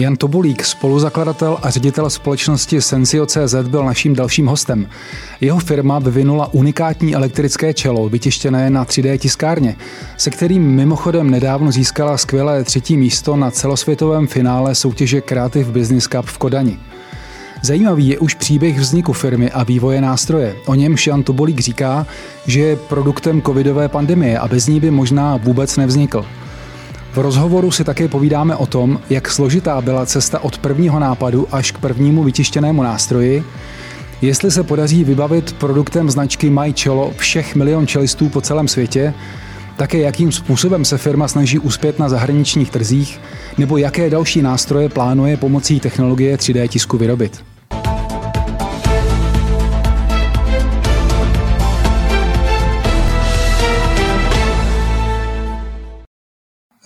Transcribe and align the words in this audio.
Jan 0.00 0.16
Tobulík, 0.16 0.64
spoluzakladatel 0.64 1.58
a 1.62 1.70
ředitel 1.70 2.10
společnosti 2.10 2.80
Sensio.cz 2.80 3.54
byl 3.68 3.84
naším 3.84 4.14
dalším 4.14 4.46
hostem. 4.46 4.88
Jeho 5.40 5.58
firma 5.58 5.98
vyvinula 5.98 6.54
unikátní 6.54 7.14
elektrické 7.14 7.74
čelo, 7.74 8.08
vytištěné 8.08 8.70
na 8.70 8.84
3D 8.84 9.18
tiskárně, 9.18 9.76
se 10.16 10.30
kterým 10.30 10.62
mimochodem 10.62 11.30
nedávno 11.30 11.72
získala 11.72 12.18
skvělé 12.18 12.64
třetí 12.64 12.96
místo 12.96 13.36
na 13.36 13.50
celosvětovém 13.50 14.26
finále 14.26 14.74
soutěže 14.74 15.20
Creative 15.20 15.72
Business 15.72 16.06
Cup 16.06 16.26
v 16.26 16.38
Kodani. 16.38 16.78
Zajímavý 17.62 18.08
je 18.08 18.18
už 18.18 18.34
příběh 18.34 18.78
vzniku 18.78 19.12
firmy 19.12 19.50
a 19.50 19.64
vývoje 19.64 20.00
nástroje. 20.00 20.56
O 20.66 20.74
něm 20.74 20.96
Jan 21.06 21.22
Tobolík 21.22 21.60
říká, 21.60 22.06
že 22.46 22.60
je 22.60 22.76
produktem 22.76 23.42
covidové 23.42 23.88
pandemie 23.88 24.38
a 24.38 24.48
bez 24.48 24.66
ní 24.66 24.80
by 24.80 24.90
možná 24.90 25.36
vůbec 25.36 25.76
nevznikl. 25.76 26.26
V 27.18 27.20
rozhovoru 27.20 27.70
si 27.70 27.84
také 27.84 28.08
povídáme 28.08 28.56
o 28.56 28.66
tom, 28.66 29.00
jak 29.10 29.30
složitá 29.30 29.80
byla 29.80 30.06
cesta 30.06 30.38
od 30.38 30.58
prvního 30.58 30.98
nápadu 30.98 31.46
až 31.52 31.70
k 31.70 31.78
prvnímu 31.78 32.24
vytištěnému 32.24 32.82
nástroji, 32.82 33.44
jestli 34.22 34.50
se 34.50 34.62
podaří 34.62 35.04
vybavit 35.04 35.52
produktem 35.52 36.10
značky 36.10 36.50
My 36.50 36.74
Cello 36.74 37.12
všech 37.16 37.54
milion 37.54 37.86
čelistů 37.86 38.28
po 38.28 38.40
celém 38.40 38.68
světě, 38.68 39.14
také 39.76 39.98
jakým 39.98 40.32
způsobem 40.32 40.84
se 40.84 40.98
firma 40.98 41.28
snaží 41.28 41.58
uspět 41.58 41.98
na 41.98 42.08
zahraničních 42.08 42.70
trzích, 42.70 43.20
nebo 43.58 43.78
jaké 43.78 44.10
další 44.10 44.42
nástroje 44.42 44.88
plánuje 44.88 45.36
pomocí 45.36 45.80
technologie 45.80 46.36
3D 46.36 46.68
tisku 46.68 46.98
vyrobit. 46.98 47.47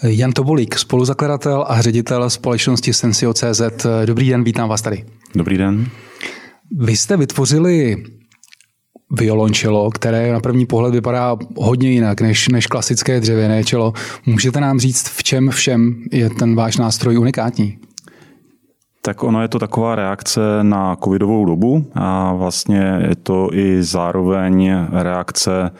Jan 0.04 0.32
Tobolík, 0.32 0.78
spoluzakladatel 0.78 1.64
a 1.68 1.82
ředitel 1.82 2.30
společnosti 2.30 2.92
Sensio.cz. 2.92 3.86
Dobrý 4.04 4.28
den, 4.28 4.44
vítám 4.44 4.68
vás 4.68 4.82
tady. 4.82 5.04
Dobrý 5.34 5.58
den. 5.58 5.86
Vy 6.78 6.96
jste 6.96 7.16
vytvořili 7.16 8.04
violončelo, 9.10 9.90
které 9.90 10.32
na 10.32 10.40
první 10.40 10.66
pohled 10.66 10.94
vypadá 10.94 11.36
hodně 11.56 11.90
jinak 11.90 12.20
než, 12.20 12.48
než 12.48 12.66
klasické 12.66 13.20
dřevěné 13.20 13.64
čelo. 13.64 13.92
Můžete 14.26 14.60
nám 14.60 14.80
říct, 14.80 15.08
v 15.08 15.22
čem 15.22 15.50
všem 15.50 16.04
je 16.12 16.30
ten 16.30 16.54
váš 16.54 16.76
nástroj 16.76 17.18
unikátní? 17.18 17.78
Tak 19.04 19.22
ono 19.22 19.42
je 19.42 19.48
to 19.48 19.58
taková 19.58 19.94
reakce 19.94 20.40
na 20.62 20.96
covidovou 20.96 21.44
dobu 21.44 21.86
a 21.94 22.34
vlastně 22.34 22.98
je 23.08 23.16
to 23.16 23.48
i 23.52 23.82
zároveň 23.82 24.74
reakce 24.90 25.70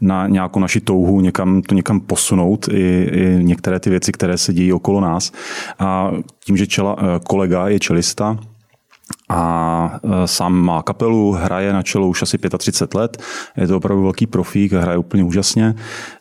na 0.00 0.26
nějakou 0.26 0.60
naši 0.60 0.80
touhu 0.80 1.20
někam, 1.20 1.62
to 1.62 1.74
někam 1.74 2.00
posunout, 2.00 2.68
i, 2.68 3.10
i 3.12 3.44
některé 3.44 3.80
ty 3.80 3.90
věci, 3.90 4.12
které 4.12 4.38
se 4.38 4.52
dějí 4.52 4.72
okolo 4.72 5.00
nás. 5.00 5.32
A 5.78 6.10
tím, 6.44 6.56
že 6.56 6.66
čela, 6.66 6.96
kolega 7.26 7.68
je 7.68 7.80
čelista, 7.80 8.38
a 9.28 10.00
e, 10.04 10.26
sám 10.26 10.54
má 10.54 10.82
kapelu, 10.82 11.32
hraje 11.32 11.72
na 11.72 11.82
čelo 11.82 12.08
už 12.08 12.22
asi 12.22 12.38
35 12.38 12.98
let, 12.98 13.22
je 13.56 13.66
to 13.66 13.76
opravdu 13.76 14.02
velký 14.02 14.26
profík, 14.26 14.72
hraje 14.72 14.98
úplně 14.98 15.24
úžasně, 15.24 15.74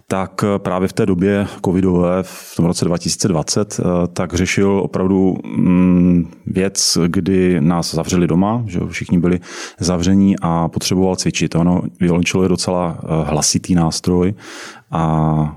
tak 0.07 0.43
e, 0.43 0.59
právě 0.59 0.87
v 0.87 0.93
té 0.93 1.05
době 1.05 1.47
covidové, 1.65 2.23
v 2.23 2.53
tom 2.55 2.65
roce 2.65 2.85
2020, 2.85 3.79
e, 3.79 4.07
tak 4.07 4.33
řešil 4.33 4.79
opravdu 4.83 5.35
mm, 5.55 6.31
věc, 6.45 6.97
kdy 7.07 7.61
nás 7.61 7.93
zavřeli 7.93 8.27
doma, 8.27 8.63
že 8.65 8.79
všichni 8.89 9.19
byli 9.19 9.39
zavření 9.79 10.35
a 10.41 10.67
potřeboval 10.67 11.15
cvičit. 11.15 11.55
Ono, 11.55 11.81
violončelo 11.99 12.43
je 12.43 12.49
docela 12.49 12.97
hlasitý 13.25 13.75
nástroj 13.75 14.33
a 14.91 15.56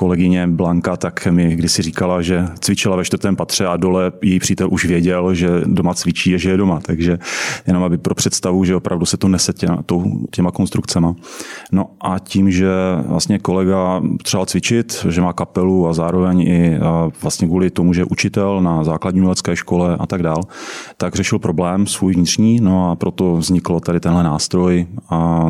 kolegyně 0.00 0.46
Blanka 0.46 0.96
tak 0.96 1.26
mi 1.26 1.56
kdysi 1.56 1.82
říkala, 1.82 2.22
že 2.22 2.46
cvičila 2.60 2.96
ve 2.96 3.04
čtvrtém 3.04 3.36
patře 3.36 3.66
a 3.66 3.76
dole 3.76 4.12
její 4.22 4.38
přítel 4.38 4.68
už 4.70 4.84
věděl, 4.84 5.34
že 5.34 5.48
doma 5.66 5.94
cvičí 5.94 6.34
a 6.34 6.38
že 6.38 6.50
je 6.50 6.56
doma. 6.56 6.80
Takže 6.80 7.18
jenom 7.66 7.82
aby 7.82 7.98
pro 7.98 8.14
představu, 8.14 8.64
že 8.64 8.76
opravdu 8.76 9.06
se 9.06 9.16
to 9.16 9.28
nese 9.28 9.52
těma, 9.52 9.84
těma 10.30 10.50
konstrukcema. 10.50 11.14
No 11.72 11.86
a 12.00 12.18
tím, 12.18 12.50
že 12.50 12.68
vlastně 13.06 13.38
kolega 13.38 14.02
třeba 14.22 14.46
cvičit, 14.46 15.06
že 15.08 15.20
má 15.20 15.32
kapelu 15.32 15.88
a 15.88 15.92
zároveň 15.92 16.40
i 16.40 16.78
vlastně 17.22 17.46
kvůli 17.46 17.70
tomu, 17.70 17.92
že 17.92 18.00
je 18.00 18.04
učitel 18.04 18.60
na 18.60 18.84
základní 18.84 19.20
umělecké 19.20 19.56
škole 19.56 19.96
a 20.00 20.06
tak 20.06 20.22
dál, 20.22 20.40
tak 20.96 21.14
řešil 21.14 21.38
problém 21.38 21.86
svůj 21.86 22.14
vnitřní, 22.14 22.60
no 22.60 22.90
a 22.90 22.96
proto 22.96 23.36
vzniklo 23.36 23.80
tady 23.80 24.00
tenhle 24.00 24.22
nástroj 24.22 24.86
a 25.10 25.48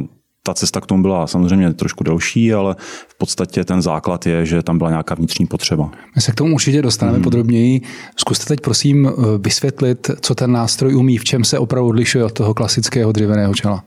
ta 0.50 0.54
cesta 0.54 0.80
k 0.80 0.86
tomu 0.86 1.02
byla 1.02 1.26
samozřejmě 1.26 1.72
trošku 1.72 2.04
delší, 2.04 2.54
ale 2.54 2.76
v 3.08 3.18
podstatě 3.18 3.64
ten 3.64 3.82
základ 3.82 4.26
je, 4.26 4.46
že 4.46 4.62
tam 4.62 4.78
byla 4.78 4.90
nějaká 4.90 5.14
vnitřní 5.14 5.46
potřeba. 5.46 5.90
My 6.16 6.22
se 6.22 6.32
k 6.32 6.34
tomu 6.34 6.54
určitě 6.54 6.82
dostaneme 6.82 7.16
hmm. 7.16 7.24
podrobněji. 7.24 7.80
Zkuste 8.16 8.44
teď 8.44 8.60
prosím 8.60 9.06
eh, 9.06 9.12
vysvětlit, 9.38 10.10
co 10.20 10.34
ten 10.34 10.52
nástroj 10.52 10.94
umí, 10.94 11.18
v 11.18 11.24
čem 11.24 11.44
se 11.44 11.58
opravdu 11.58 11.88
odlišuje 11.88 12.24
od 12.24 12.32
toho 12.32 12.54
klasického 12.54 13.12
dřevěného 13.12 13.54
čela. 13.54 13.84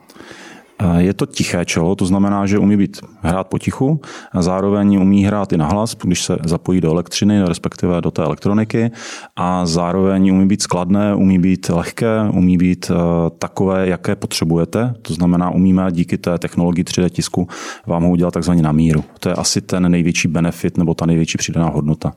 Je 0.97 1.13
to 1.13 1.25
tiché 1.25 1.66
čelo, 1.66 1.96
to 1.96 2.06
znamená, 2.06 2.46
že 2.46 2.57
umí 2.57 2.78
být 2.78 3.01
hrát 3.23 3.47
potichu 3.47 4.01
a 4.31 4.41
zároveň 4.41 5.01
umí 5.01 5.25
hrát 5.25 5.53
i 5.53 5.57
nahlas, 5.57 5.95
když 6.03 6.23
se 6.23 6.38
zapojí 6.45 6.81
do 6.81 6.91
elektřiny, 6.91 7.44
respektive 7.44 8.01
do 8.01 8.11
té 8.11 8.23
elektroniky 8.23 8.91
a 9.35 9.66
zároveň 9.66 10.31
umí 10.31 10.47
být 10.47 10.61
skladné, 10.61 11.16
umí 11.16 11.39
být 11.39 11.69
lehké, 11.69 12.29
umí 12.33 12.57
být 12.57 12.91
eh, 12.91 12.95
takové, 13.39 13.88
jaké 13.88 14.16
potřebujete. 14.16 14.94
To 15.01 15.13
znamená, 15.13 15.50
umíme 15.50 15.91
díky 15.91 16.17
té 16.17 16.39
technologii 16.39 16.83
3D 16.83 17.09
tisku 17.09 17.47
vám 17.88 18.03
ho 18.03 18.09
udělat 18.09 18.33
takzvaně 18.33 18.62
na 18.62 18.72
míru. 18.72 19.03
To 19.19 19.29
je 19.29 19.35
asi 19.35 19.62
ten 19.62 19.91
největší 19.91 20.28
benefit 20.28 20.78
nebo 20.78 20.94
ta 20.94 21.06
největší 21.06 21.38
přidaná 21.38 21.69
hodnota. 21.69 22.13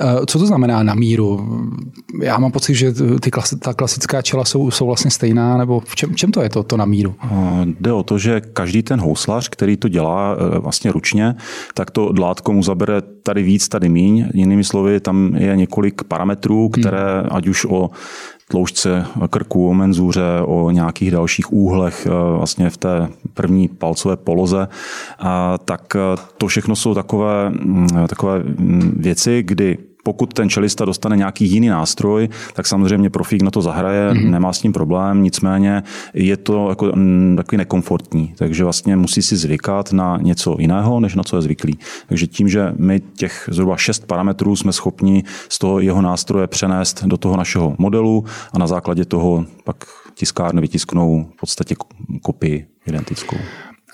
Eh, 0.00 0.26
co 0.26 0.38
to 0.38 0.46
znamená 0.46 0.82
na 0.82 0.94
míru? 0.94 1.48
Já 2.22 2.38
mám 2.38 2.52
pocit, 2.52 2.74
že 2.74 2.92
ty, 2.92 3.30
ta 3.58 3.74
klasická 3.74 4.22
čela 4.22 4.44
jsou, 4.44 4.70
jsou 4.70 4.86
vlastně 4.86 5.10
stejná, 5.10 5.56
nebo 5.56 5.80
v 5.80 5.96
čem, 5.96 6.14
čem 6.14 6.32
to 6.32 6.42
je 6.42 6.48
to, 6.48 6.62
to 6.62 6.76
na 6.76 6.84
míru? 6.84 7.14
Eh, 7.24 7.66
jde 7.80 7.92
o 7.92 8.02
to, 8.02 8.18
že 8.18 8.40
každý 8.40 8.82
ten 8.82 9.00
houslař, 9.00 9.48
který 9.48 9.76
to 9.76 9.88
dělá 9.88 10.36
vlastně 10.58 10.92
ručně, 10.92 11.34
tak 11.74 11.90
to 11.90 12.12
dlátko 12.12 12.52
mu 12.52 12.62
zabere 12.62 13.02
tady 13.22 13.42
víc, 13.42 13.68
tady 13.68 13.88
míň. 13.88 14.28
Jinými 14.34 14.64
slovy, 14.64 15.00
tam 15.00 15.34
je 15.36 15.56
několik 15.56 16.02
parametrů, 16.04 16.60
hmm. 16.62 16.70
které 16.70 17.22
ať 17.30 17.46
už 17.46 17.64
o 17.64 17.90
tloušťce 18.48 19.06
krku, 19.30 19.68
o 19.68 19.74
menzuře, 19.74 20.40
o 20.44 20.70
nějakých 20.70 21.10
dalších 21.10 21.52
úhlech 21.52 22.06
eh, 22.06 22.10
vlastně 22.10 22.70
v 22.70 22.76
té 22.76 23.08
první 23.34 23.68
palcové 23.68 24.16
poloze, 24.16 24.68
tak 25.64 25.96
eh, 25.96 26.20
to 26.38 26.46
všechno 26.46 26.76
jsou 26.76 26.94
takové, 26.94 27.50
mm, 27.50 27.88
takové 28.08 28.38
mm, 28.38 28.92
věci, 28.96 29.42
kdy 29.42 29.78
pokud 30.08 30.34
ten 30.34 30.50
čelista 30.50 30.84
dostane 30.84 31.16
nějaký 31.16 31.50
jiný 31.50 31.68
nástroj, 31.68 32.28
tak 32.54 32.66
samozřejmě 32.66 33.10
profík 33.10 33.42
na 33.42 33.50
to 33.50 33.62
zahraje, 33.62 34.10
mm-hmm. 34.10 34.30
nemá 34.30 34.52
s 34.52 34.60
tím 34.60 34.72
problém, 34.72 35.22
nicméně 35.22 35.82
je 36.14 36.36
to 36.36 36.68
jako 36.68 36.92
takový 37.36 37.56
nekomfortní, 37.56 38.34
takže 38.36 38.64
vlastně 38.64 38.96
musí 38.96 39.22
si 39.22 39.36
zvykat 39.36 39.92
na 39.92 40.18
něco 40.22 40.56
jiného, 40.58 41.00
než 41.00 41.14
na 41.14 41.22
co 41.22 41.36
je 41.36 41.42
zvyklý. 41.42 41.78
Takže 42.08 42.26
tím, 42.26 42.48
že 42.48 42.72
my 42.76 43.00
těch 43.00 43.48
zhruba 43.52 43.76
šest 43.76 44.06
parametrů 44.06 44.56
jsme 44.56 44.72
schopni 44.72 45.24
z 45.48 45.58
toho 45.58 45.80
jeho 45.80 46.02
nástroje 46.02 46.46
přenést 46.46 47.04
do 47.04 47.16
toho 47.16 47.36
našeho 47.36 47.74
modelu 47.78 48.24
a 48.52 48.58
na 48.58 48.66
základě 48.66 49.04
toho 49.04 49.44
pak 49.64 49.76
tiskárny 50.14 50.60
vytisknou 50.60 51.28
v 51.36 51.40
podstatě 51.40 51.74
kopii 52.22 52.66
identickou. 52.86 53.36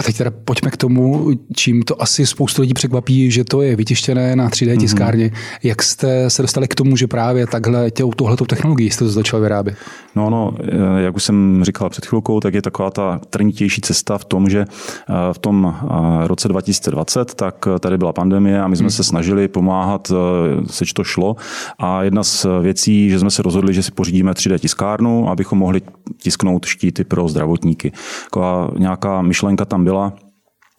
A 0.01 0.03
teď 0.03 0.17
teda 0.17 0.31
pojďme 0.45 0.71
k 0.71 0.77
tomu, 0.77 1.31
čím 1.57 1.83
to 1.83 2.03
asi 2.03 2.27
spoustu 2.27 2.63
lidí 2.63 2.75
překvapí, 2.75 3.31
že 3.31 3.45
to 3.45 3.63
je 3.63 3.77
vytištěné 3.77 4.37
na 4.37 4.49
3D 4.49 4.71
mhm. 4.71 4.79
tiskárně. 4.79 5.27
Mm-hmm. 5.27 5.59
Jak 5.63 5.83
jste 5.83 6.31
se 6.31 6.43
dostali 6.43 6.69
k 6.69 6.75
tomu, 6.75 6.97
že 6.97 7.07
právě 7.07 7.47
takhle 7.47 7.91
tohletou 8.17 8.45
technologií 8.45 8.91
jste 8.91 9.05
to 9.05 9.11
začali 9.11 9.43
vyrábět? 9.43 9.77
No, 10.15 10.31
no, 10.31 10.55
jak 10.99 11.17
už 11.17 11.25
jsem 11.25 11.65
říkal 11.65 11.91
před 11.91 12.07
chvilkou, 12.07 12.41
tak 12.41 12.55
je 12.55 12.63
taková 12.63 12.91
ta 12.91 13.21
trnitější 13.31 13.81
cesta 13.81 14.19
v 14.19 14.25
tom, 14.25 14.51
že 14.51 14.61
eh, 14.61 15.13
v 15.33 15.39
tom 15.39 15.75
eh, 15.75 16.29
roce 16.29 16.49
2020, 16.49 17.35
tak 17.35 17.69
tady 17.81 17.99
byla 17.99 18.13
pandemie 18.13 18.63
a 18.63 18.69
my 18.69 18.77
jsme 18.77 18.87
mm. 18.87 18.91
se 18.91 19.05
snažili 19.05 19.49
pomáhat, 19.49 20.13
eh, 20.13 20.67
seč 20.67 20.93
to 20.93 21.05
šlo. 21.05 21.37
A 21.79 22.03
jedna 22.03 22.23
z 22.23 22.47
věcí, 22.63 23.11
že 23.11 23.19
jsme 23.19 23.31
se 23.31 23.43
rozhodli, 23.43 23.75
že 23.75 23.83
si 23.83 23.91
pořídíme 23.91 24.33
3D 24.33 24.59
tiskárnu, 24.59 25.29
abychom 25.29 25.59
mohli 25.59 25.83
tisknout 26.23 26.67
štíty 26.67 27.05
pro 27.05 27.29
zdravotníky. 27.29 27.93
Taková 28.25 28.71
nějaká 28.79 29.23
myšlenka 29.23 29.65
tam 29.65 29.84
byla. 29.85 30.13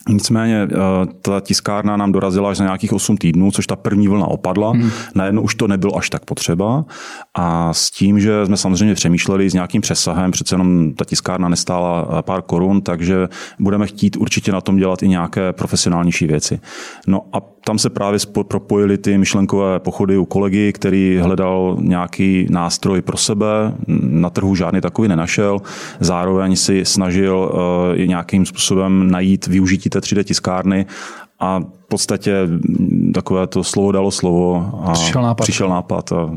Nicméně 0.10 0.68
eh, 0.72 0.78
ta 1.22 1.40
tiskárna 1.40 1.98
nám 1.98 2.12
dorazila 2.12 2.50
až 2.50 2.58
za 2.58 2.64
nějakých 2.64 2.94
8 2.94 3.18
týdnů, 3.18 3.52
což 3.52 3.68
ta 3.68 3.76
první 3.76 4.08
vlna 4.08 4.28
opadla. 4.28 4.72
Hmm. 4.72 4.90
Najednou 5.16 5.42
už 5.42 5.56
to 5.56 5.68
nebylo 5.68 5.98
až 5.98 6.10
tak 6.10 6.26
potřeba. 6.26 6.86
A 7.34 7.74
s 7.74 7.92
tím, 7.92 8.20
že 8.20 8.46
jsme 8.46 8.58
samozřejmě 8.58 8.96
přemýšleli 8.96 9.50
s 9.50 9.54
nějakým 9.54 9.82
přesahem, 9.82 10.32
přece 10.32 10.56
jenom 10.56 10.94
ta 10.94 11.06
tiskárna 11.06 11.50
nestála 11.50 12.08
eh, 12.20 12.22
pár 12.22 12.42
korun, 12.42 12.82
takže 12.82 13.28
budeme 13.60 13.88
chtít 13.88 14.18
určitě 14.18 14.52
na 14.52 14.62
tom 14.62 14.78
dělat 14.78 15.04
i 15.04 15.08
nějaké 15.08 15.54
profesionálnější 15.54 16.28
věci. 16.28 16.60
No 17.08 17.22
a 17.34 17.55
tam 17.66 17.80
se 17.80 17.90
právě 17.90 18.20
propojily 18.48 18.98
ty 18.98 19.18
myšlenkové 19.18 19.80
pochody 19.80 20.18
u 20.18 20.26
kolegy, 20.26 20.74
který 20.74 21.20
hledal 21.22 21.78
nějaký 21.82 22.48
nástroj 22.50 23.02
pro 23.02 23.18
sebe, 23.18 23.74
na 24.02 24.30
trhu 24.30 24.56
žádný 24.56 24.82
takový 24.82 25.08
nenašel, 25.08 25.62
zároveň 26.00 26.56
si 26.56 26.86
snažil 26.86 27.52
uh, 27.94 28.08
nějakým 28.08 28.46
způsobem 28.46 29.12
najít 29.12 29.48
využití 29.48 29.90
té 29.90 30.00
3D 30.00 30.24
tiskárny 30.24 30.86
A 31.40 31.60
v 31.60 31.88
podstatě 31.88 32.48
takové 33.14 33.48
to 33.48 33.64
slovo 33.64 33.92
dalo 33.92 34.12
slovo 34.12 34.82
a 34.84 34.92
přišel 34.92 35.22
nápad. 35.22 35.44
přišel 35.44 35.70
nápad 35.70 36.12
a 36.12 36.30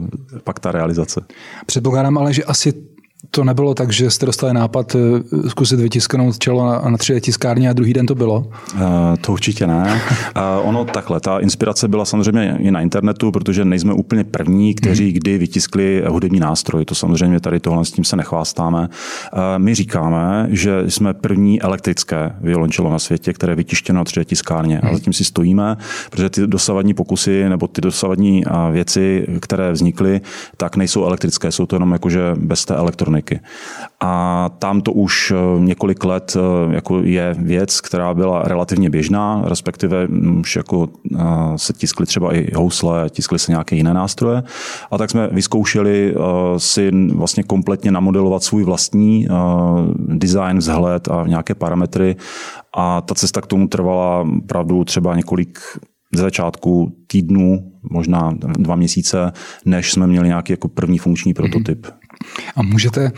pak 0.45 0.61
ta 0.61 0.73
realizace. 0.73 1.21
Předpokládám 1.67 2.19
ale, 2.19 2.33
že 2.33 2.45
asi 2.45 2.88
to 3.31 3.44
nebylo 3.44 3.75
tak, 3.75 3.93
že 3.93 4.11
jste 4.11 4.26
dostali 4.26 4.55
nápad 4.55 4.97
eh, 4.97 5.49
zkusit 5.49 5.81
vytisknout 5.81 6.38
čelo 6.38 6.67
na, 6.67 6.91
na 6.91 6.97
3D 6.97 7.20
tiskárně 7.20 7.70
a 7.70 7.73
druhý 7.73 7.93
den 7.93 8.06
to 8.06 8.15
bylo? 8.15 8.47
Uh, 8.75 8.81
to 9.20 9.32
určitě 9.32 9.67
ne. 9.67 10.00
Uh, 10.37 10.69
ono 10.69 10.85
takhle, 10.85 11.20
ta 11.20 11.38
inspirace 11.38 11.88
byla 11.88 12.05
samozřejmě 12.05 12.56
i 12.61 12.70
na 12.70 12.81
internetu, 12.81 13.32
protože 13.32 13.65
nejsme 13.65 13.93
úplně 13.93 14.25
první, 14.25 14.75
kteří 14.75 15.06
mm. 15.06 15.12
kdy 15.12 15.38
vytiskli 15.38 16.03
hudební 16.09 16.41
nástroj. 16.41 16.85
To 16.85 16.94
samozřejmě 16.94 17.41
tady 17.41 17.61
tohle 17.61 17.85
s 17.85 17.91
tím 17.91 18.05
se 18.05 18.17
nechvástáme. 18.17 18.81
Uh, 18.81 19.38
my 19.59 19.75
říkáme, 19.75 20.47
že 20.50 20.85
jsme 20.88 21.14
první 21.14 21.62
elektrické 21.62 22.32
violončelo 22.41 22.91
na 22.91 22.99
světě, 22.99 23.32
které 23.32 23.53
je 23.53 23.56
vytištěno 23.56 23.99
na 23.99 24.05
3D 24.05 24.25
tiskárně. 24.25 24.81
Mm. 24.82 24.88
A 24.88 24.94
zatím 24.94 25.12
si 25.12 25.25
stojíme, 25.25 25.76
protože 26.11 26.31
ty 26.31 26.47
dosavadní 26.47 26.94
pokusy 26.94 27.49
nebo 27.49 27.67
ty 27.67 27.81
dosavadní 27.81 28.44
věci, 28.73 29.26
které 29.41 29.73
vznikly, 29.73 30.21
tak 30.56 30.76
nejsou 30.76 31.05
elektrické, 31.05 31.53
jsou 31.53 31.67
to 31.67 31.76
jenom 31.76 31.93
jakože 31.93 32.21
bez 32.37 32.64
té 32.64 32.75
elektroniky 32.75 33.08
elektroniky. 33.09 33.41
A 34.01 34.51
tam 34.59 34.81
to 34.81 34.93
už 34.93 35.31
eh, 35.31 35.61
několik 35.61 36.05
let 36.05 36.37
eh, 36.37 36.75
jako 36.75 37.01
je 37.03 37.35
věc, 37.39 37.81
která 37.81 38.15
byla 38.15 38.43
relativně 38.43 38.91
běžná, 38.91 39.43
respektive 39.45 40.07
mm, 40.07 40.41
už 40.41 40.57
jako 40.57 40.89
eh, 41.15 41.19
se 41.57 41.73
tiskly 41.73 42.07
třeba 42.07 42.35
i 42.35 42.55
housle, 42.55 43.11
tiskly 43.11 43.39
se 43.39 43.53
nějaké 43.53 43.77
jiné 43.77 43.95
nástroje. 43.95 44.43
A 44.91 44.99
tak 44.99 45.11
jsme 45.11 45.29
vyzkoušeli 45.33 46.15
si 46.57 46.91
vlastně 47.15 47.43
kompletně 47.43 47.91
namodelovat 47.91 48.43
svůj 48.43 48.65
vlastní 48.65 49.29
design, 49.97 50.59
vzhled 50.59 51.09
a 51.09 51.27
nějaké 51.27 51.55
parametry. 51.55 52.17
A 52.77 53.01
ta 53.01 53.15
cesta 53.15 53.41
k 53.41 53.47
tomu 53.47 53.69
trvala 53.69 54.29
pravdu 54.47 54.85
třeba 54.85 55.17
několik 55.17 55.59
ze 56.15 56.23
začátku 56.23 56.93
týdnů, 57.07 57.73
možná 57.91 58.33
dva 58.59 58.77
měsíce, 58.77 59.33
než 59.65 59.93
jsme 59.93 60.07
měli 60.07 60.29
nějaký 60.29 60.53
jako 60.53 60.69
první 60.69 60.99
funkční 60.99 61.35
prototyp. 61.35 61.87
Mm-hmm. 61.87 62.08
A 62.57 62.63
můžete 62.63 63.13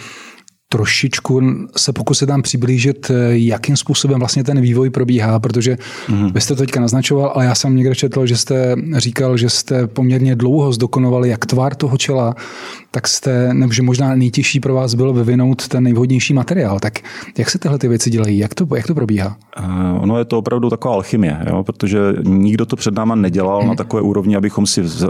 trošičku 0.72 1.40
se 1.76 1.92
pokusit 1.92 2.28
nám 2.28 2.42
přiblížit, 2.42 3.10
jakým 3.28 3.76
způsobem 3.76 4.18
vlastně 4.18 4.44
ten 4.44 4.60
vývoj 4.60 4.90
probíhá, 4.90 5.40
protože 5.40 5.76
mm-hmm. 6.08 6.32
vy 6.32 6.40
jste 6.40 6.54
to 6.54 6.62
teďka 6.62 6.80
naznačoval, 6.80 7.32
ale 7.34 7.44
já 7.44 7.54
jsem 7.54 7.76
někde 7.76 7.94
četl, 7.94 8.26
že 8.26 8.36
jste 8.36 8.76
říkal, 8.96 9.36
že 9.36 9.50
jste 9.50 9.86
poměrně 9.86 10.36
dlouho 10.36 10.72
zdokonovali 10.72 11.28
jak 11.28 11.46
tvar 11.46 11.74
toho 11.74 11.98
čela, 11.98 12.34
tak 12.90 13.08
jste, 13.08 13.54
nebo 13.54 13.72
že 13.72 13.82
možná 13.82 14.14
nejtěžší 14.14 14.60
pro 14.60 14.74
vás 14.74 14.94
bylo 14.94 15.12
vyvinout 15.12 15.68
ten 15.68 15.84
nejvhodnější 15.84 16.34
materiál. 16.34 16.78
Tak 16.80 16.98
jak 17.38 17.50
se 17.50 17.58
tyhle 17.58 17.78
ty 17.78 17.88
věci 17.88 18.10
dělají? 18.10 18.38
Jak 18.38 18.54
to, 18.54 18.66
jak 18.76 18.86
to 18.86 18.94
probíhá? 18.94 19.36
Uh, 19.58 20.02
ono 20.02 20.18
je 20.18 20.24
to 20.24 20.38
opravdu 20.38 20.70
taková 20.70 20.94
alchymie, 20.94 21.38
jo? 21.50 21.64
protože 21.64 21.98
nikdo 22.24 22.66
to 22.66 22.76
před 22.76 22.94
náma 22.94 23.14
nedělal 23.14 23.58
hmm. 23.58 23.68
na 23.68 23.74
takové 23.74 24.02
úrovni, 24.02 24.36
abychom 24.36 24.66
si 24.66 24.82
vz, 24.82 25.04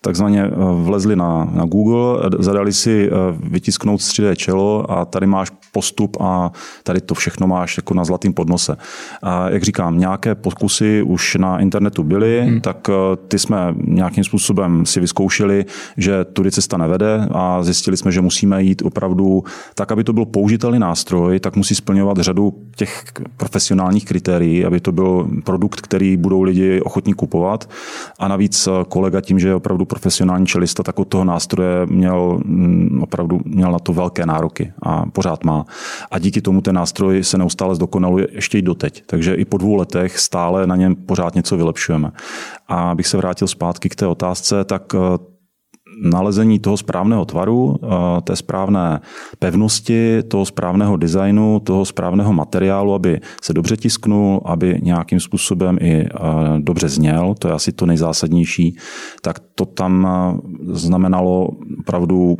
takzvaně 0.00 0.50
vlezli 0.82 1.16
na, 1.16 1.50
na 1.54 1.64
Google, 1.64 2.30
zadali 2.38 2.72
si 2.72 3.10
vytisknout 3.42 4.00
3D 4.00 4.34
čelo 4.34 4.90
a 4.90 5.04
tady 5.04 5.26
máš 5.26 5.50
postup 5.72 6.16
a 6.20 6.52
tady 6.82 7.00
to 7.00 7.14
všechno 7.14 7.46
máš 7.46 7.76
jako 7.76 7.94
na 7.94 8.04
zlatým 8.04 8.34
podnose. 8.34 8.76
A 9.22 9.50
jak 9.50 9.62
říkám, 9.62 9.98
nějaké 9.98 10.34
pokusy 10.34 11.02
už 11.02 11.34
na 11.34 11.58
internetu 11.58 12.02
byly, 12.02 12.42
hmm. 12.42 12.60
tak 12.60 12.90
ty 13.28 13.38
jsme 13.38 13.74
nějakým 13.84 14.24
způsobem 14.24 14.86
si 14.86 15.00
vyzkoušeli, 15.00 15.64
že 15.96 16.24
tudy 16.24 16.50
cesta 16.50 16.76
nevede 16.76 16.91
vede 16.92 17.28
a 17.30 17.62
zjistili 17.62 17.96
jsme, 17.96 18.12
že 18.12 18.20
musíme 18.20 18.62
jít 18.62 18.82
opravdu 18.82 19.44
tak, 19.74 19.92
aby 19.92 20.04
to 20.04 20.12
byl 20.12 20.24
použitelný 20.24 20.78
nástroj, 20.78 21.40
tak 21.40 21.56
musí 21.56 21.74
splňovat 21.74 22.18
řadu 22.18 22.52
těch 22.76 23.04
profesionálních 23.36 24.04
kritérií, 24.04 24.64
aby 24.64 24.80
to 24.80 24.92
byl 24.92 25.28
produkt, 25.44 25.80
který 25.80 26.16
budou 26.16 26.42
lidi 26.42 26.80
ochotní 26.80 27.14
kupovat. 27.14 27.68
A 28.18 28.28
navíc 28.28 28.68
kolega 28.88 29.20
tím, 29.20 29.38
že 29.38 29.48
je 29.48 29.54
opravdu 29.54 29.84
profesionální 29.84 30.46
čelista, 30.46 30.82
tak 30.82 30.98
od 30.98 31.08
toho 31.08 31.24
nástroje 31.24 31.86
měl 31.86 32.38
mm, 32.44 33.00
opravdu 33.02 33.40
měl 33.44 33.72
na 33.72 33.78
to 33.78 33.92
velké 33.92 34.26
nároky 34.26 34.72
a 34.82 35.06
pořád 35.06 35.44
má. 35.44 35.64
A 36.10 36.18
díky 36.18 36.40
tomu 36.40 36.60
ten 36.60 36.74
nástroj 36.74 37.24
se 37.24 37.38
neustále 37.38 37.74
zdokonaluje 37.74 38.28
ještě 38.32 38.58
i 38.58 38.62
doteď. 38.62 39.02
Takže 39.06 39.34
i 39.34 39.44
po 39.44 39.58
dvou 39.58 39.74
letech 39.74 40.18
stále 40.18 40.66
na 40.66 40.76
něm 40.76 40.94
pořád 40.94 41.34
něco 41.34 41.56
vylepšujeme. 41.56 42.10
A 42.68 42.90
abych 42.90 43.06
se 43.06 43.16
vrátil 43.16 43.48
zpátky 43.48 43.88
k 43.88 43.94
té 43.94 44.06
otázce, 44.06 44.64
tak 44.64 44.94
nalezení 46.02 46.58
toho 46.58 46.76
správného 46.76 47.24
tvaru, 47.24 47.76
té 48.24 48.36
správné 48.36 49.00
pevnosti, 49.38 50.22
toho 50.22 50.44
správného 50.44 50.96
designu, 50.96 51.60
toho 51.60 51.84
správného 51.84 52.32
materiálu, 52.32 52.94
aby 52.94 53.20
se 53.42 53.52
dobře 53.52 53.76
tisknul, 53.76 54.40
aby 54.44 54.80
nějakým 54.82 55.20
způsobem 55.20 55.78
i 55.80 56.06
dobře 56.58 56.88
zněl, 56.88 57.34
to 57.38 57.48
je 57.48 57.54
asi 57.54 57.72
to 57.72 57.86
nejzásadnější, 57.86 58.76
tak 59.22 59.38
to 59.54 59.64
tam 59.64 60.08
znamenalo 60.72 61.48
opravdu 61.80 62.36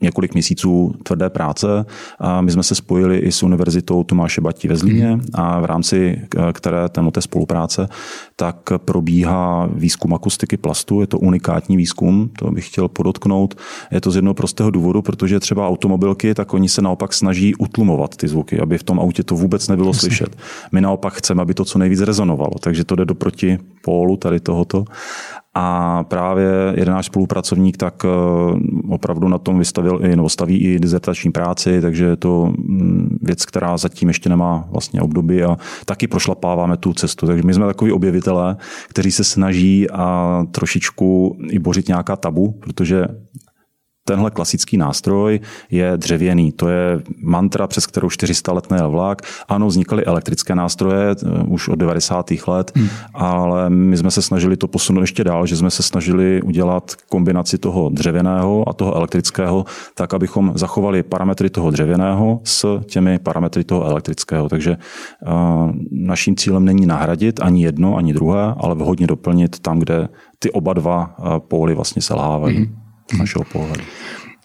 několik 0.00 0.34
měsíců 0.34 0.94
tvrdé 1.02 1.30
práce. 1.30 1.86
A 2.18 2.40
my 2.40 2.50
jsme 2.50 2.62
se 2.62 2.74
spojili 2.74 3.18
i 3.18 3.32
s 3.32 3.42
Univerzitou 3.42 4.04
Tomáše 4.04 4.40
Batí 4.40 4.68
ve 4.68 4.76
Zlíně 4.76 5.10
mhm. 5.10 5.24
a 5.34 5.60
v 5.60 5.64
rámci 5.64 6.20
které 6.52 6.88
té 6.88 7.20
spolupráce 7.20 7.88
tak 8.36 8.56
probíhá 8.76 9.68
výzkum 9.72 10.14
akustiky 10.14 10.56
plastu. 10.56 11.00
Je 11.00 11.06
to 11.06 11.18
unikátní 11.18 11.76
výzkum, 11.76 12.30
to 12.38 12.50
bych 12.50 12.66
chtěl 12.68 12.88
podotknout. 12.88 13.54
Je 13.90 14.00
to 14.00 14.10
z 14.10 14.16
jednoho 14.16 14.34
prostého 14.34 14.70
důvodu, 14.70 15.02
protože 15.02 15.40
třeba 15.40 15.68
automobilky, 15.68 16.34
tak 16.34 16.54
oni 16.54 16.68
se 16.68 16.82
naopak 16.82 17.12
snaží 17.12 17.54
utlumovat 17.54 18.16
ty 18.16 18.28
zvuky, 18.28 18.60
aby 18.60 18.78
v 18.78 18.82
tom 18.82 19.00
autě 19.00 19.22
to 19.22 19.34
vůbec 19.34 19.68
nebylo 19.68 19.94
slyšet. 19.94 20.36
My 20.72 20.80
naopak 20.80 21.14
chceme, 21.14 21.42
aby 21.42 21.54
to 21.54 21.64
co 21.64 21.78
nejvíc 21.78 22.00
rezonovalo, 22.00 22.54
takže 22.60 22.84
to 22.84 22.94
jde 22.94 23.04
do 23.04 23.14
proti 23.14 23.58
pólu 23.82 24.16
tady 24.16 24.40
tohoto. 24.40 24.84
A 25.60 26.04
právě 26.04 26.48
jeden 26.76 26.94
náš 26.94 27.06
spolupracovník 27.06 27.76
tak 27.76 28.04
eh, 28.04 28.08
opravdu 28.88 29.28
na 29.28 29.38
tom 29.38 29.58
vystavil 29.58 30.00
i, 30.04 30.16
nebo 30.16 30.28
staví 30.28 30.58
i 30.58 30.78
dizertační 30.78 31.30
práci, 31.30 31.80
takže 31.80 32.04
je 32.04 32.16
to 32.16 32.46
mm, 32.46 33.18
věc, 33.22 33.44
která 33.44 33.76
zatím 33.76 34.08
ještě 34.08 34.28
nemá 34.28 34.68
vlastně 34.70 35.00
období 35.00 35.42
a 35.42 35.56
taky 35.84 36.06
prošlapáváme 36.06 36.76
tu 36.76 36.92
cestu. 36.92 37.26
Takže 37.26 37.42
my 37.42 37.54
jsme 37.54 37.66
takový 37.66 37.92
objevitelé, 37.92 38.56
kteří 38.88 39.12
se 39.12 39.24
snaží 39.24 39.90
a 39.90 40.42
trošičku 40.50 41.36
i 41.50 41.58
bořit 41.58 41.88
nějaká 41.88 42.16
tabu, 42.16 42.52
protože 42.60 43.04
tenhle 44.08 44.30
klasický 44.30 44.76
nástroj 44.76 45.40
je 45.70 45.92
dřevěný. 45.96 46.52
To 46.52 46.68
je 46.68 47.00
mantra, 47.20 47.66
přes 47.66 47.86
kterou 47.86 48.10
400 48.10 48.52
let 48.52 48.70
nejel 48.70 48.90
vlak. 48.90 49.22
Ano, 49.48 49.66
vznikaly 49.66 50.04
elektrické 50.04 50.54
nástroje 50.54 51.10
eh, 51.10 51.42
už 51.46 51.68
od 51.68 51.74
90. 51.74 52.26
let, 52.46 52.72
hmm. 52.76 52.88
ale 53.14 53.70
my 53.70 53.96
jsme 53.96 54.10
se 54.10 54.22
snažili 54.22 54.56
to 54.56 54.68
posunout 54.68 55.00
ještě 55.00 55.24
dál, 55.24 55.46
že 55.46 55.56
jsme 55.56 55.70
se 55.70 55.82
snažili 55.82 56.42
udělat 56.42 56.94
kombinaci 57.08 57.58
toho 57.58 57.88
dřevěného 57.88 58.68
a 58.68 58.72
toho 58.72 58.96
elektrického, 58.96 59.64
tak, 59.94 60.14
abychom 60.14 60.52
zachovali 60.54 61.02
parametry 61.02 61.50
toho 61.50 61.70
dřevěného 61.70 62.40
s 62.44 62.80
těmi 62.86 63.18
parametry 63.18 63.64
toho 63.64 63.84
elektrického. 63.84 64.48
Takže 64.48 64.76
uh, 64.76 65.72
naším 65.92 66.36
cílem 66.36 66.64
není 66.64 66.86
nahradit 66.86 67.40
ani 67.40 67.64
jedno, 67.64 67.96
ani 67.96 68.12
druhé, 68.12 68.54
ale 68.56 68.74
vhodně 68.74 69.06
doplnit 69.06 69.58
tam, 69.58 69.78
kde 69.78 70.08
ty 70.38 70.50
oba 70.50 70.72
dva 70.72 71.14
eh, 71.18 71.40
póly 71.48 71.74
vlastně 71.74 72.02
selhávají. 72.02 72.56
Hmm 72.56 72.87
z 73.14 73.18
našeho 73.18 73.44
pohledu. 73.44 73.84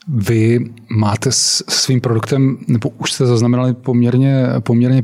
Vy 0.08 0.60
máte 0.90 1.32
s 1.32 1.64
svým 1.70 2.02
produktem, 2.02 2.58
nebo 2.68 2.90
už 2.90 3.12
jste 3.12 3.26
zaznamenali 3.26 3.74
poměrně, 3.74 4.46
poměrně 4.60 5.04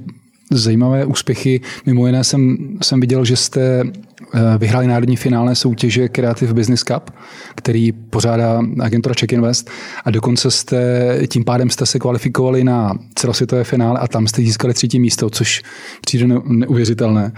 zajímavé 0.52 1.06
úspěchy. 1.06 1.62
Mimo 1.86 2.08
jiné 2.08 2.24
jsem, 2.24 2.58
jsem 2.82 3.00
viděl, 3.00 3.26
že 3.26 3.36
jste 3.36 3.84
eh, 3.84 4.40
vyhráli 4.58 4.88
národní 4.88 5.16
finále 5.16 5.56
soutěže 5.56 6.10
Creative 6.10 6.54
Business 6.54 6.84
Cup, 6.84 7.12
který 7.56 7.92
pořádá 7.92 8.62
agentura 8.82 9.16
Check 9.20 9.34
Invest 9.34 9.70
a 10.06 10.12
dokonce 10.12 10.52
jste, 10.52 11.20
tím 11.28 11.44
pádem 11.44 11.70
jste 11.70 11.86
se 11.86 12.00
kvalifikovali 12.00 12.64
na 12.64 12.94
celosvětové 13.16 13.64
finále 13.64 14.00
a 14.00 14.08
tam 14.08 14.28
jste 14.28 14.42
získali 14.42 14.74
třetí 14.74 15.00
místo, 15.00 15.30
což 15.30 15.62
přijde 16.02 16.28
neuvěřitelné. 16.48 17.32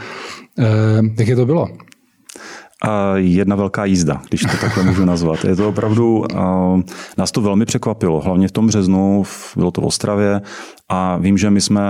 Eh, 0.60 0.66
jak 1.20 1.28
je 1.28 1.36
to 1.36 1.46
bylo? 1.46 1.70
Jedna 3.16 3.56
velká 3.56 3.86
jízda, 3.86 4.22
když 4.30 4.42
to 4.42 4.58
takhle 4.62 4.84
můžu 4.84 5.06
nazvat. 5.06 5.46
Je 5.46 5.56
to 5.56 5.70
opravdu, 5.70 6.24
nás 7.18 7.32
to 7.32 7.42
velmi 7.42 7.66
překvapilo, 7.66 8.22
hlavně 8.22 8.48
v 8.48 8.52
tom 8.52 8.68
březnu, 8.68 9.24
bylo 9.56 9.72
to 9.72 9.82
v 9.82 9.86
Ostravě 9.86 10.42
a 10.90 11.18
vím, 11.18 11.38
že 11.38 11.50
my 11.50 11.62
jsme 11.62 11.82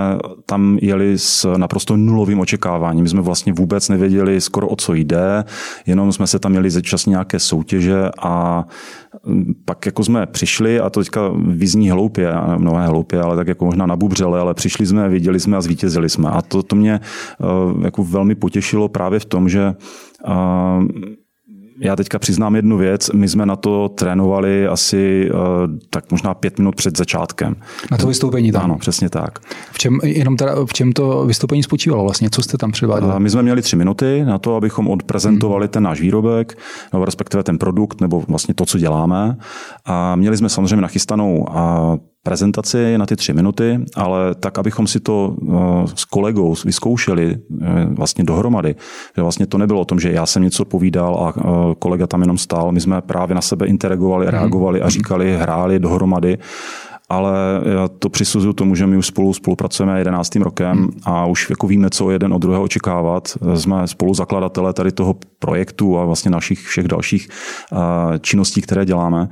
tam 0.46 0.78
jeli 0.82 1.18
s 1.18 1.56
naprosto 1.56 1.96
nulovým 1.96 2.40
očekáváním. 2.40 3.02
My 3.02 3.08
jsme 3.08 3.20
vlastně 3.20 3.52
vůbec 3.52 3.88
nevěděli 3.88 4.40
skoro 4.40 4.68
o 4.68 4.76
co 4.76 4.94
jde, 4.94 5.44
jenom 5.86 6.12
jsme 6.12 6.26
se 6.26 6.38
tam 6.38 6.52
měli 6.52 6.70
začas 6.70 7.06
nějaké 7.06 7.38
soutěže 7.38 8.10
a 8.22 8.64
pak 9.64 9.86
jako 9.86 10.04
jsme 10.04 10.26
přišli 10.26 10.80
a 10.80 10.90
to 10.90 11.00
teďka 11.00 11.20
vyzní 11.36 11.90
hloupě, 11.90 12.32
mnohé 12.56 12.86
hloupě, 12.86 13.20
ale 13.20 13.36
tak 13.36 13.48
jako 13.48 13.64
možná 13.64 13.86
nabubřele, 13.86 14.40
ale 14.40 14.54
přišli 14.54 14.86
jsme, 14.86 15.08
viděli 15.08 15.40
jsme 15.40 15.56
a 15.56 15.60
zvítězili 15.60 16.08
jsme. 16.08 16.30
A 16.30 16.42
to, 16.42 16.62
to 16.62 16.76
mě 16.76 17.00
jako 17.82 18.04
velmi 18.04 18.34
potěšilo 18.34 18.88
právě 18.88 19.20
v 19.20 19.24
tom, 19.24 19.48
že 19.48 19.74
já 21.82 21.96
teďka 21.96 22.18
přiznám 22.18 22.56
jednu 22.56 22.78
věc, 22.78 23.10
my 23.10 23.28
jsme 23.28 23.46
na 23.46 23.56
to 23.56 23.88
trénovali 23.88 24.66
asi 24.66 25.30
uh, 25.34 25.40
tak 25.90 26.10
možná 26.10 26.34
pět 26.34 26.58
minut 26.58 26.76
před 26.76 26.98
začátkem. 26.98 27.56
Na 27.90 27.98
to 27.98 28.06
vystoupení 28.06 28.52
tam? 28.52 28.64
Ano, 28.64 28.78
přesně 28.78 29.10
tak. 29.10 29.38
V 29.72 29.78
čem, 29.78 29.98
jenom 30.02 30.36
teda, 30.36 30.54
v 30.66 30.72
čem 30.72 30.92
to 30.92 31.26
vystoupení 31.26 31.62
spočívalo 31.62 32.02
vlastně? 32.02 32.30
Co 32.30 32.42
jste 32.42 32.58
tam 32.58 32.72
předváděli? 32.72 33.12
Uh, 33.12 33.18
my 33.18 33.30
jsme 33.30 33.42
měli 33.42 33.62
tři 33.62 33.76
minuty 33.76 34.24
na 34.24 34.38
to, 34.38 34.56
abychom 34.56 34.88
odprezentovali 34.88 35.66
hmm. 35.66 35.70
ten 35.70 35.82
náš 35.82 36.00
výrobek, 36.00 36.58
nebo 36.92 37.04
respektive 37.04 37.42
ten 37.42 37.58
produkt, 37.58 38.00
nebo 38.00 38.24
vlastně 38.28 38.54
to, 38.54 38.66
co 38.66 38.78
děláme. 38.78 39.36
A 39.84 40.16
měli 40.16 40.36
jsme 40.36 40.48
samozřejmě 40.48 40.82
nachystanou 40.82 41.38
uh, 41.38 41.56
prezentaci 42.22 42.98
na 42.98 43.06
ty 43.06 43.16
tři 43.16 43.32
minuty, 43.32 43.80
ale 43.96 44.34
tak, 44.34 44.58
abychom 44.58 44.86
si 44.86 45.00
to 45.00 45.36
eh, 45.42 45.54
s 45.94 46.04
kolegou 46.04 46.54
vyzkoušeli 46.64 47.36
eh, 47.36 47.66
vlastně 47.90 48.24
dohromady. 48.24 48.74
Že 49.16 49.22
vlastně 49.22 49.46
to 49.46 49.58
nebylo 49.58 49.80
o 49.80 49.84
tom, 49.84 50.00
že 50.00 50.12
já 50.12 50.26
jsem 50.26 50.42
něco 50.42 50.64
povídal 50.64 51.16
a 51.16 51.40
eh, 51.40 51.74
kolega 51.78 52.06
tam 52.06 52.20
jenom 52.20 52.38
stál. 52.38 52.72
My 52.72 52.80
jsme 52.80 53.02
právě 53.02 53.34
na 53.34 53.40
sebe 53.40 53.66
interagovali, 53.66 54.26
mhm. 54.26 54.34
reagovali 54.34 54.82
a 54.82 54.88
říkali, 54.88 55.36
hráli 55.36 55.78
dohromady 55.78 56.38
ale 57.08 57.60
já 57.74 57.88
to 57.88 58.08
přisuzuju 58.08 58.52
tomu, 58.52 58.74
že 58.74 58.86
my 58.86 58.96
už 58.96 59.06
spolu 59.06 59.34
spolupracujeme 59.34 59.98
11. 59.98 60.36
rokem 60.36 60.78
mhm. 60.78 60.90
a 61.04 61.26
už 61.26 61.50
jako 61.50 61.66
víme, 61.66 61.90
co 61.90 62.10
jeden 62.10 62.32
od 62.32 62.38
druhého 62.38 62.62
očekávat. 62.62 63.38
Jsme 63.54 63.88
spolu 63.88 64.14
zakladatelé 64.14 64.72
tady 64.72 64.92
toho 64.92 65.16
projektu 65.38 65.98
a 65.98 66.04
vlastně 66.04 66.30
našich 66.30 66.60
všech 66.60 66.88
dalších 66.88 67.28
činností, 68.20 68.62
které 68.62 68.84
děláme. 68.84 69.28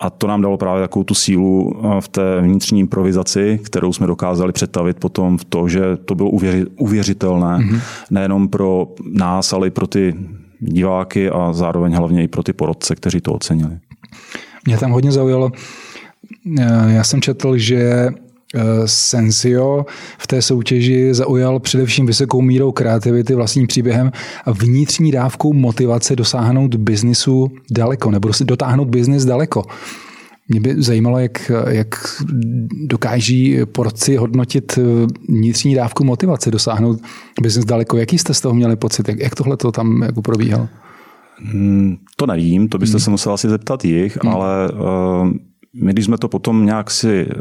A 0.00 0.10
to 0.10 0.26
nám 0.26 0.42
dalo 0.42 0.56
právě 0.56 0.82
takovou 0.82 1.04
tu 1.04 1.14
sílu 1.14 1.82
v 2.00 2.08
té 2.08 2.40
vnitřní 2.40 2.80
improvizaci, 2.80 3.60
kterou 3.64 3.92
jsme 3.92 4.06
dokázali 4.06 4.52
přetavit 4.52 4.98
potom 4.98 5.38
v 5.38 5.44
to, 5.44 5.68
že 5.68 5.96
to 6.04 6.14
bylo 6.14 6.30
uvěřitelné 6.78 7.58
mm-hmm. 7.58 7.80
nejenom 8.10 8.48
pro 8.48 8.86
nás, 9.12 9.52
ale 9.52 9.66
i 9.66 9.70
pro 9.70 9.86
ty 9.86 10.14
diváky 10.60 11.30
a 11.30 11.52
zároveň 11.52 11.92
hlavně 11.92 12.22
i 12.24 12.28
pro 12.28 12.42
ty 12.42 12.52
porodce, 12.52 12.94
kteří 12.94 13.20
to 13.20 13.32
ocenili. 13.32 13.78
Mě 14.66 14.78
tam 14.78 14.90
hodně 14.90 15.12
zaujalo, 15.12 15.50
eh, 16.58 16.92
já 16.92 17.04
jsem 17.04 17.20
četl, 17.20 17.58
že 17.58 18.10
Eh, 18.10 18.29
Sensio 18.84 19.86
v 20.18 20.26
té 20.26 20.42
soutěži 20.42 21.14
zaujal 21.14 21.60
především 21.60 22.06
vysokou 22.06 22.40
mírou 22.40 22.72
kreativity, 22.72 23.34
vlastním 23.34 23.66
příběhem 23.66 24.12
a 24.44 24.50
vnitřní 24.52 25.12
dávkou 25.12 25.52
motivace 25.52 26.16
dosáhnout 26.16 26.74
biznisu 26.74 27.50
daleko, 27.70 28.10
nebo 28.10 28.30
dotáhnout 28.44 28.88
biznis 28.88 29.24
daleko. 29.24 29.62
Mě 30.48 30.60
by 30.60 30.82
zajímalo, 30.82 31.18
jak, 31.18 31.50
jak 31.68 31.88
dokáží 32.86 33.58
porci 33.64 34.16
hodnotit 34.16 34.78
eh, 34.78 35.06
vnitřní 35.28 35.74
dávku 35.74 36.04
motivace, 36.04 36.50
dosáhnout 36.50 37.00
biznis 37.42 37.64
daleko. 37.64 37.96
Jaký 37.96 38.18
jste 38.18 38.34
z 38.34 38.40
toho 38.40 38.54
měli 38.54 38.76
pocit? 38.76 39.08
Jak, 39.08 39.18
jak 39.18 39.34
tohle 39.34 39.56
to 39.56 39.72
tam 39.72 40.02
jako 40.02 40.22
probíhalo? 40.22 40.68
Hmm, 41.38 41.96
to 42.16 42.26
nevím, 42.26 42.68
to 42.68 42.78
byste 42.78 42.96
hmm. 42.96 43.00
se 43.00 43.10
musel 43.10 43.32
asi 43.32 43.48
zeptat 43.48 43.84
jich, 43.84 44.18
hmm. 44.22 44.32
ale 44.34 44.68
uh, 44.72 45.30
my, 45.74 45.92
když 45.92 46.04
jsme 46.04 46.18
to 46.18 46.28
potom 46.28 46.66
nějak 46.66 46.90
si 46.90 47.26
eh, 47.30 47.36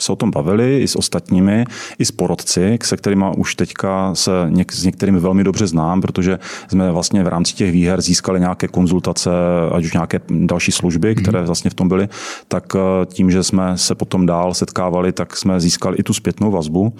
se 0.00 0.12
o 0.12 0.16
tom 0.16 0.30
bavili 0.30 0.80
i 0.80 0.88
s 0.88 0.96
ostatními, 0.96 1.64
i 1.98 2.04
s 2.04 2.10
porodci, 2.10 2.78
se 2.82 2.96
kterými 2.96 3.24
už 3.36 3.54
teďka 3.54 4.14
se 4.14 4.30
něk, 4.48 4.72
s 4.72 4.84
některými 4.84 5.20
velmi 5.20 5.44
dobře 5.44 5.66
znám, 5.66 6.00
protože 6.00 6.38
jsme 6.68 6.92
vlastně 6.92 7.24
v 7.24 7.28
rámci 7.28 7.54
těch 7.54 7.72
výher 7.72 8.00
získali 8.00 8.40
nějaké 8.40 8.68
konzultace, 8.68 9.30
ať 9.72 9.84
už 9.84 9.92
nějaké 9.92 10.20
další 10.28 10.72
služby, 10.72 11.14
mhm. 11.14 11.22
které 11.22 11.42
vlastně 11.42 11.70
v 11.70 11.74
tom 11.74 11.88
byly, 11.88 12.08
tak 12.48 12.64
eh, 12.74 13.06
tím, 13.06 13.30
že 13.30 13.42
jsme 13.42 13.78
se 13.78 13.94
potom 13.94 14.26
dál 14.26 14.54
setkávali, 14.54 15.12
tak 15.12 15.36
jsme 15.36 15.60
získali 15.60 15.96
i 15.96 16.02
tu 16.02 16.14
zpětnou 16.14 16.50
vazbu. 16.50 16.92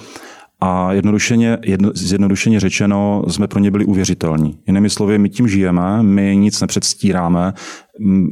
A 0.60 0.92
jednodušeně, 0.92 1.58
jedno, 1.64 1.90
zjednodušeně 1.94 2.60
řečeno, 2.60 3.22
jsme 3.28 3.46
pro 3.46 3.60
ně 3.60 3.70
byli 3.70 3.84
uvěřitelní. 3.84 4.58
Jinými 4.66 4.90
slovy, 4.90 5.18
my 5.18 5.28
tím 5.28 5.48
žijeme, 5.48 6.02
my 6.02 6.36
nic 6.36 6.60
nepředstíráme. 6.60 7.52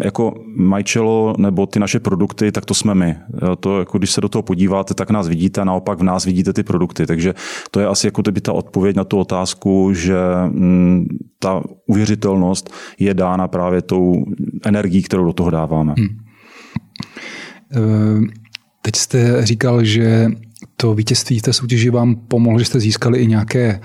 Jako 0.04 0.34
Majčelo 0.56 1.34
nebo 1.38 1.66
ty 1.66 1.80
naše 1.80 2.00
produkty, 2.00 2.52
tak 2.52 2.64
to 2.64 2.74
jsme 2.74 2.94
my. 2.94 3.16
To, 3.60 3.78
jako 3.78 3.98
když 3.98 4.10
se 4.10 4.20
do 4.20 4.28
toho 4.28 4.42
podíváte, 4.42 4.94
tak 4.94 5.10
nás 5.10 5.28
vidíte 5.28 5.60
a 5.60 5.64
naopak 5.64 5.98
v 5.98 6.02
nás 6.02 6.24
vidíte 6.24 6.52
ty 6.52 6.62
produkty. 6.62 7.06
Takže 7.06 7.34
to 7.70 7.80
je 7.80 7.86
asi 7.86 8.06
jako 8.06 8.22
by 8.22 8.40
ta 8.40 8.52
odpověď 8.52 8.96
na 8.96 9.04
tu 9.04 9.18
otázku, 9.18 9.94
že 9.94 10.16
ta 11.38 11.62
uvěřitelnost 11.86 12.70
je 12.98 13.14
dána 13.14 13.48
právě 13.48 13.82
tou 13.82 14.24
energií, 14.64 15.02
kterou 15.02 15.24
do 15.24 15.32
toho 15.32 15.50
dáváme. 15.50 15.94
Hmm. 15.98 16.18
Teď 18.82 18.96
jste 18.96 19.46
říkal, 19.46 19.84
že 19.84 20.30
to 20.76 20.94
vítězství 20.94 21.38
v 21.38 21.42
té 21.42 21.52
soutěži 21.52 21.90
vám 21.90 22.16
pomohlo, 22.28 22.58
že 22.58 22.64
jste 22.64 22.80
získali 22.80 23.18
i 23.18 23.26
nějaké 23.26 23.80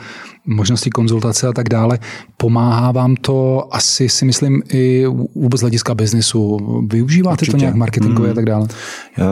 možnosti 0.46 0.90
konzultace 0.90 1.48
a 1.48 1.54
tak 1.54 1.70
dále. 1.70 2.00
Pomáhá 2.38 2.92
vám 2.92 3.16
to 3.16 3.68
asi 3.72 4.10
si 4.10 4.26
myslím 4.26 4.62
i 4.74 5.06
vůbec 5.36 5.60
z 5.60 5.62
hlediska 5.62 5.96
biznesu. 5.96 6.58
Využíváte 6.88 7.34
Určitě. 7.34 7.52
to 7.52 7.58
nějak 7.58 7.76
marketingově 7.76 8.28
mm. 8.28 8.32
a 8.32 8.36
tak 8.36 8.46
dále? 8.46 8.68
Uh, 9.20 9.26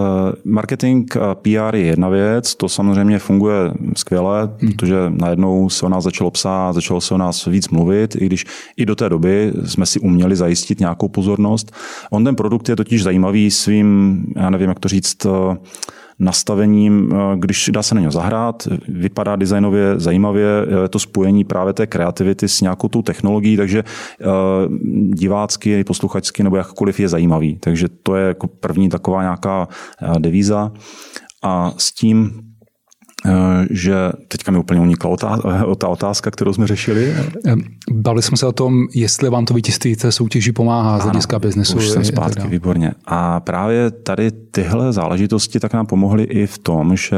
marketing 0.44 1.18
a 1.18 1.36
PR 1.36 1.76
je 1.76 1.86
jedna 1.86 2.10
věc, 2.10 2.56
to 2.56 2.70
samozřejmě 2.70 3.20
funguje 3.20 3.56
skvěle, 3.96 4.50
mm. 4.62 4.72
protože 4.72 4.96
najednou 5.10 5.70
se 5.70 5.86
o 5.86 5.90
nás 5.90 6.04
začalo 6.04 6.32
psát, 6.32 6.74
začalo 6.74 7.02
se 7.02 7.14
o 7.14 7.18
nás 7.18 7.46
víc 7.46 7.70
mluvit, 7.70 8.16
i 8.16 8.26
když 8.26 8.46
i 8.78 8.86
do 8.86 8.96
té 8.96 9.10
doby 9.10 9.54
jsme 9.66 9.86
si 9.86 10.00
uměli 10.00 10.36
zajistit 10.36 10.80
nějakou 10.80 11.08
pozornost. 11.08 11.72
On 12.12 12.26
ten 12.26 12.36
produkt 12.36 12.70
je 12.70 12.76
totiž 12.76 13.04
zajímavý 13.04 13.52
svým, 13.52 14.24
já 14.36 14.50
nevím, 14.50 14.70
jak 14.70 14.80
to 14.80 14.88
říct, 14.88 15.26
uh, 15.26 15.56
nastavením, 16.20 17.10
eh, 17.14 17.38
když 17.38 17.70
dá 17.74 17.84
se 17.84 17.96
na 17.96 18.02
něj 18.02 18.12
zahrát, 18.12 18.68
vypadá 18.88 19.36
designově 19.36 20.00
zajímavě, 20.00 20.48
je 20.82 20.90
to 20.90 21.00
spojení 21.00 21.44
právě 21.44 21.74
té 21.74 21.88
kreativity 21.88 22.48
s 22.48 22.62
nějakou 22.62 22.88
tou 22.88 23.02
technologií, 23.02 23.58
takže 23.58 23.84
eh, 23.84 24.26
divácky, 25.14 25.84
posluchačsky 25.84 26.44
nebo 26.44 26.56
jakkoliv 26.56 27.00
je 27.00 27.10
zajímavý. 27.10 27.56
Takže 27.60 27.88
to 28.04 28.16
je 28.16 28.28
jako 28.28 28.48
první 28.48 28.90
taková 28.90 29.22
nějaká 29.22 29.68
eh, 30.02 30.20
devíza. 30.20 30.72
A 31.44 31.74
s 31.78 31.92
tím 31.92 32.32
Eh, 32.32 32.59
že 33.70 33.96
teďka 34.28 34.52
mi 34.52 34.58
úplně 34.58 34.82
unikla 34.82 35.16
eh, 35.24 35.76
ta 35.78 35.88
otázka, 35.88 36.32
kterou 36.32 36.54
jsme 36.54 36.68
řešili. 36.68 37.16
Bavili 37.92 38.22
jsme 38.22 38.38
se 38.38 38.46
o 38.46 38.52
tom, 38.52 38.74
jestli 38.96 39.30
vám 39.30 39.46
to 39.46 39.54
vítězství 39.54 39.96
té 39.96 40.12
soutěži 40.12 40.52
pomáhá 40.52 41.00
z 41.00 41.04
hlediska 41.04 41.40
biznesu. 41.40 41.78
Už 41.78 41.88
jsem 41.88 42.06
zpátky, 42.06 42.48
výborně. 42.48 42.92
A 43.06 43.40
právě 43.40 43.92
tady 43.92 44.32
tyhle 44.32 44.94
záležitosti 44.94 45.60
tak 45.60 45.74
nám 45.74 45.86
pomohly 45.86 46.24
i 46.24 46.48
v 46.48 46.58
tom, 46.58 46.96
že 46.96 47.18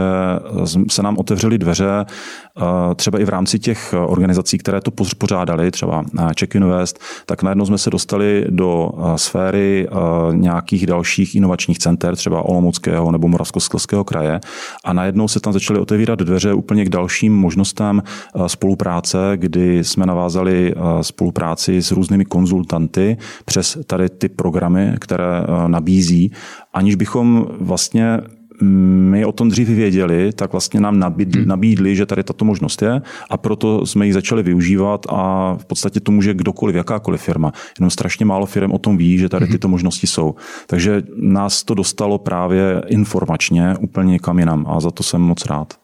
se 0.90 1.04
nám 1.04 1.18
otevřely 1.18 1.58
dveře 1.58 2.06
eh, 2.06 2.96
třeba 2.96 3.20
i 3.20 3.26
v 3.26 3.30
rámci 3.30 3.60
těch 3.60 3.96
organizací, 4.08 4.58
které 4.58 4.82
to 4.82 4.92
pořádali, 5.18 5.72
třeba 5.72 6.04
Czech 6.36 6.56
Invest, 6.56 7.00
tak 7.26 7.44
najednou 7.44 7.66
jsme 7.66 7.78
se 7.78 7.90
dostali 7.90 8.46
do 8.50 8.92
sféry 9.16 9.88
nějakých 10.32 10.86
dalších 10.86 11.36
inovačních 11.36 11.80
center, 11.80 12.16
třeba 12.16 12.42
Olomouckého 12.42 13.12
nebo 13.12 13.28
Moravskoslezského 13.28 14.04
kraje 14.04 14.40
a 14.84 14.94
najednou 14.94 15.28
se 15.28 15.40
tam 15.40 15.54
začaly 15.54 15.80
otevírat 15.92 16.20
dveře 16.20 16.54
úplně 16.54 16.86
k 16.86 16.90
dalším 16.90 17.34
možnostem 17.36 18.04
eh, 18.04 18.50
spolupráce, 18.50 19.18
kdy 19.36 19.84
jsme 19.84 20.06
navázali 20.06 20.74
eh, 20.76 21.04
spolupráci 21.04 21.82
s 21.82 21.92
různými 21.92 22.26
konzultanty 22.26 23.18
přes 23.46 23.78
tady 23.86 24.10
ty 24.10 24.30
programy, 24.30 24.96
které 25.00 25.44
eh, 25.44 25.68
nabízí, 25.68 26.32
aniž 26.74 26.96
bychom 26.96 27.48
vlastně 27.60 28.20
my 28.62 29.26
o 29.26 29.32
tom 29.32 29.50
dřív 29.50 29.70
věděli, 29.70 30.34
tak 30.34 30.52
vlastně 30.52 30.80
nám 30.80 31.00
nabídli, 31.00 31.42
hmm. 31.42 31.50
nabídli, 31.50 31.96
že 31.96 32.06
tady 32.06 32.24
tato 32.24 32.46
možnost 32.46 32.82
je 32.82 33.02
a 33.30 33.38
proto 33.38 33.86
jsme 33.86 34.06
ji 34.06 34.14
začali 34.14 34.44
využívat 34.44 35.06
a 35.10 35.54
v 35.58 35.66
podstatě 35.66 36.00
to 36.00 36.12
může 36.12 36.34
kdokoliv, 36.34 36.76
jakákoliv 36.76 37.22
firma. 37.22 37.52
Jenom 37.80 37.90
strašně 37.90 38.26
málo 38.26 38.46
firm 38.46 38.72
o 38.72 38.78
tom 38.78 38.98
ví, 38.98 39.18
že 39.18 39.30
tady 39.30 39.46
hmm. 39.46 39.52
tyto 39.52 39.68
možnosti 39.68 40.08
jsou. 40.08 40.36
Takže 40.68 41.04
nás 41.16 41.64
to 41.64 41.74
dostalo 41.74 42.18
právě 42.18 42.82
informačně 42.88 43.76
úplně 43.80 44.20
kam 44.20 44.40
jinam 44.40 44.66
a 44.70 44.80
za 44.80 44.92
to 44.92 45.04
jsem 45.04 45.22
moc 45.22 45.46
rád. 45.46 45.81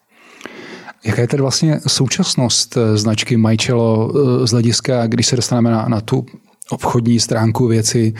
Jaká 1.04 1.20
je 1.20 1.28
tedy 1.28 1.42
vlastně 1.42 1.80
současnost 1.86 2.76
eh, 2.76 2.96
značky 2.96 3.36
Majčelo 3.36 4.12
eh, 4.14 4.46
z 4.46 4.50
hlediska, 4.50 5.06
když 5.06 5.26
se 5.26 5.36
dostaneme 5.36 5.70
na, 5.70 5.88
na 5.88 6.00
tu 6.00 6.26
obchodní 6.70 7.20
stránku 7.20 7.66
věci? 7.66 8.14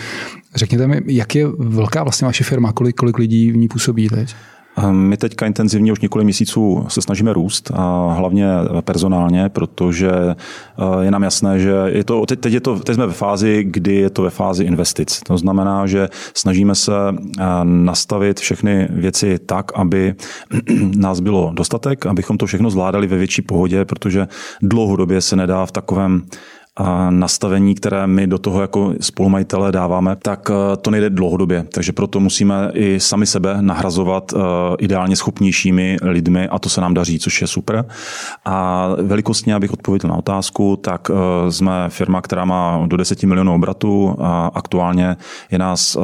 Řekněte 0.55 0.87
mi, 0.87 1.01
jak 1.07 1.35
je 1.35 1.47
velká 1.59 2.03
vlastně 2.03 2.27
vaše 2.27 2.45
firma, 2.45 2.73
kolik, 2.73 2.97
kolik 2.97 3.19
lidí 3.19 3.53
v 3.53 3.57
ní 3.57 3.69
působí 3.69 4.09
teď? 4.09 4.35
My 4.91 5.17
teďka 5.17 5.47
intenzivně 5.47 5.93
už 5.93 6.01
několik 6.01 6.25
měsíců 6.25 6.85
se 6.89 7.03
snažíme 7.03 7.33
růst, 7.33 7.71
a 7.75 8.13
hlavně 8.13 8.47
personálně, 8.81 9.49
protože 9.49 10.11
eh, 10.11 11.05
je 11.05 11.11
nám 11.11 11.23
jasné, 11.23 11.59
že 11.59 11.75
je 11.87 12.05
to, 12.05 12.27
teď, 12.27 12.53
je 12.53 12.61
to, 12.61 12.79
teď 12.79 12.95
jsme 12.95 13.07
ve 13.07 13.13
fázi, 13.13 13.65
kdy 13.65 13.95
je 13.95 14.11
to 14.11 14.23
ve 14.23 14.31
fázi 14.31 14.65
investic. 14.65 15.21
To 15.27 15.39
znamená, 15.39 15.87
že 15.87 16.09
snažíme 16.35 16.75
se 16.75 16.93
eh, 17.09 17.45
nastavit 17.65 18.41
všechny 18.41 18.89
věci 18.91 19.39
tak, 19.39 19.73
aby 19.75 20.15
nás 20.97 21.21
bylo 21.21 21.51
dostatek, 21.55 22.07
abychom 22.07 22.39
to 22.39 22.47
všechno 22.47 22.71
zvládali 22.71 23.07
ve 23.07 23.17
větší 23.17 23.43
pohodě, 23.43 23.85
protože 23.85 24.29
dlouhodobě 24.63 25.21
se 25.21 25.37
nedá 25.37 25.67
v 25.67 25.73
takovém 25.73 26.23
nastavení, 27.11 27.75
které 27.75 28.07
my 28.07 28.27
do 28.27 28.39
toho 28.39 28.61
jako 28.61 28.95
spolumajitelé 29.01 29.73
dáváme, 29.73 30.17
tak 30.17 30.51
eh, 30.51 30.77
to 30.77 30.91
nejde 30.91 31.11
dlouhodobě. 31.11 31.67
Takže 31.73 31.93
proto 31.93 32.21
musíme 32.21 32.71
i 32.75 33.01
sami 33.01 33.27
sebe 33.27 33.57
nahrazovat 33.61 34.33
eh, 34.33 34.39
ideálně 34.79 35.17
schopnějšími 35.17 35.97
lidmi 36.03 36.49
a 36.49 36.59
to 36.59 36.69
se 36.69 36.81
nám 36.81 36.95
daří, 36.95 37.19
což 37.19 37.41
je 37.41 37.47
super. 37.47 37.85
A 38.45 38.89
velikostně, 39.03 39.55
abych 39.55 39.73
odpověděl 39.73 40.11
na 40.11 40.17
otázku, 40.17 40.77
tak 40.77 41.11
eh, 41.11 41.53
jsme 41.53 41.89
firma, 41.89 42.23
která 42.23 42.45
má 42.45 42.87
do 42.87 42.97
10 42.97 43.23
milionů 43.23 43.55
obratu 43.55 44.17
a 44.21 44.51
aktuálně 44.55 45.17
je 45.51 45.59
nás 45.59 45.97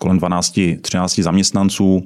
kolem 0.00 0.18
12-13 0.18 1.22
zaměstnanců, 1.22 2.02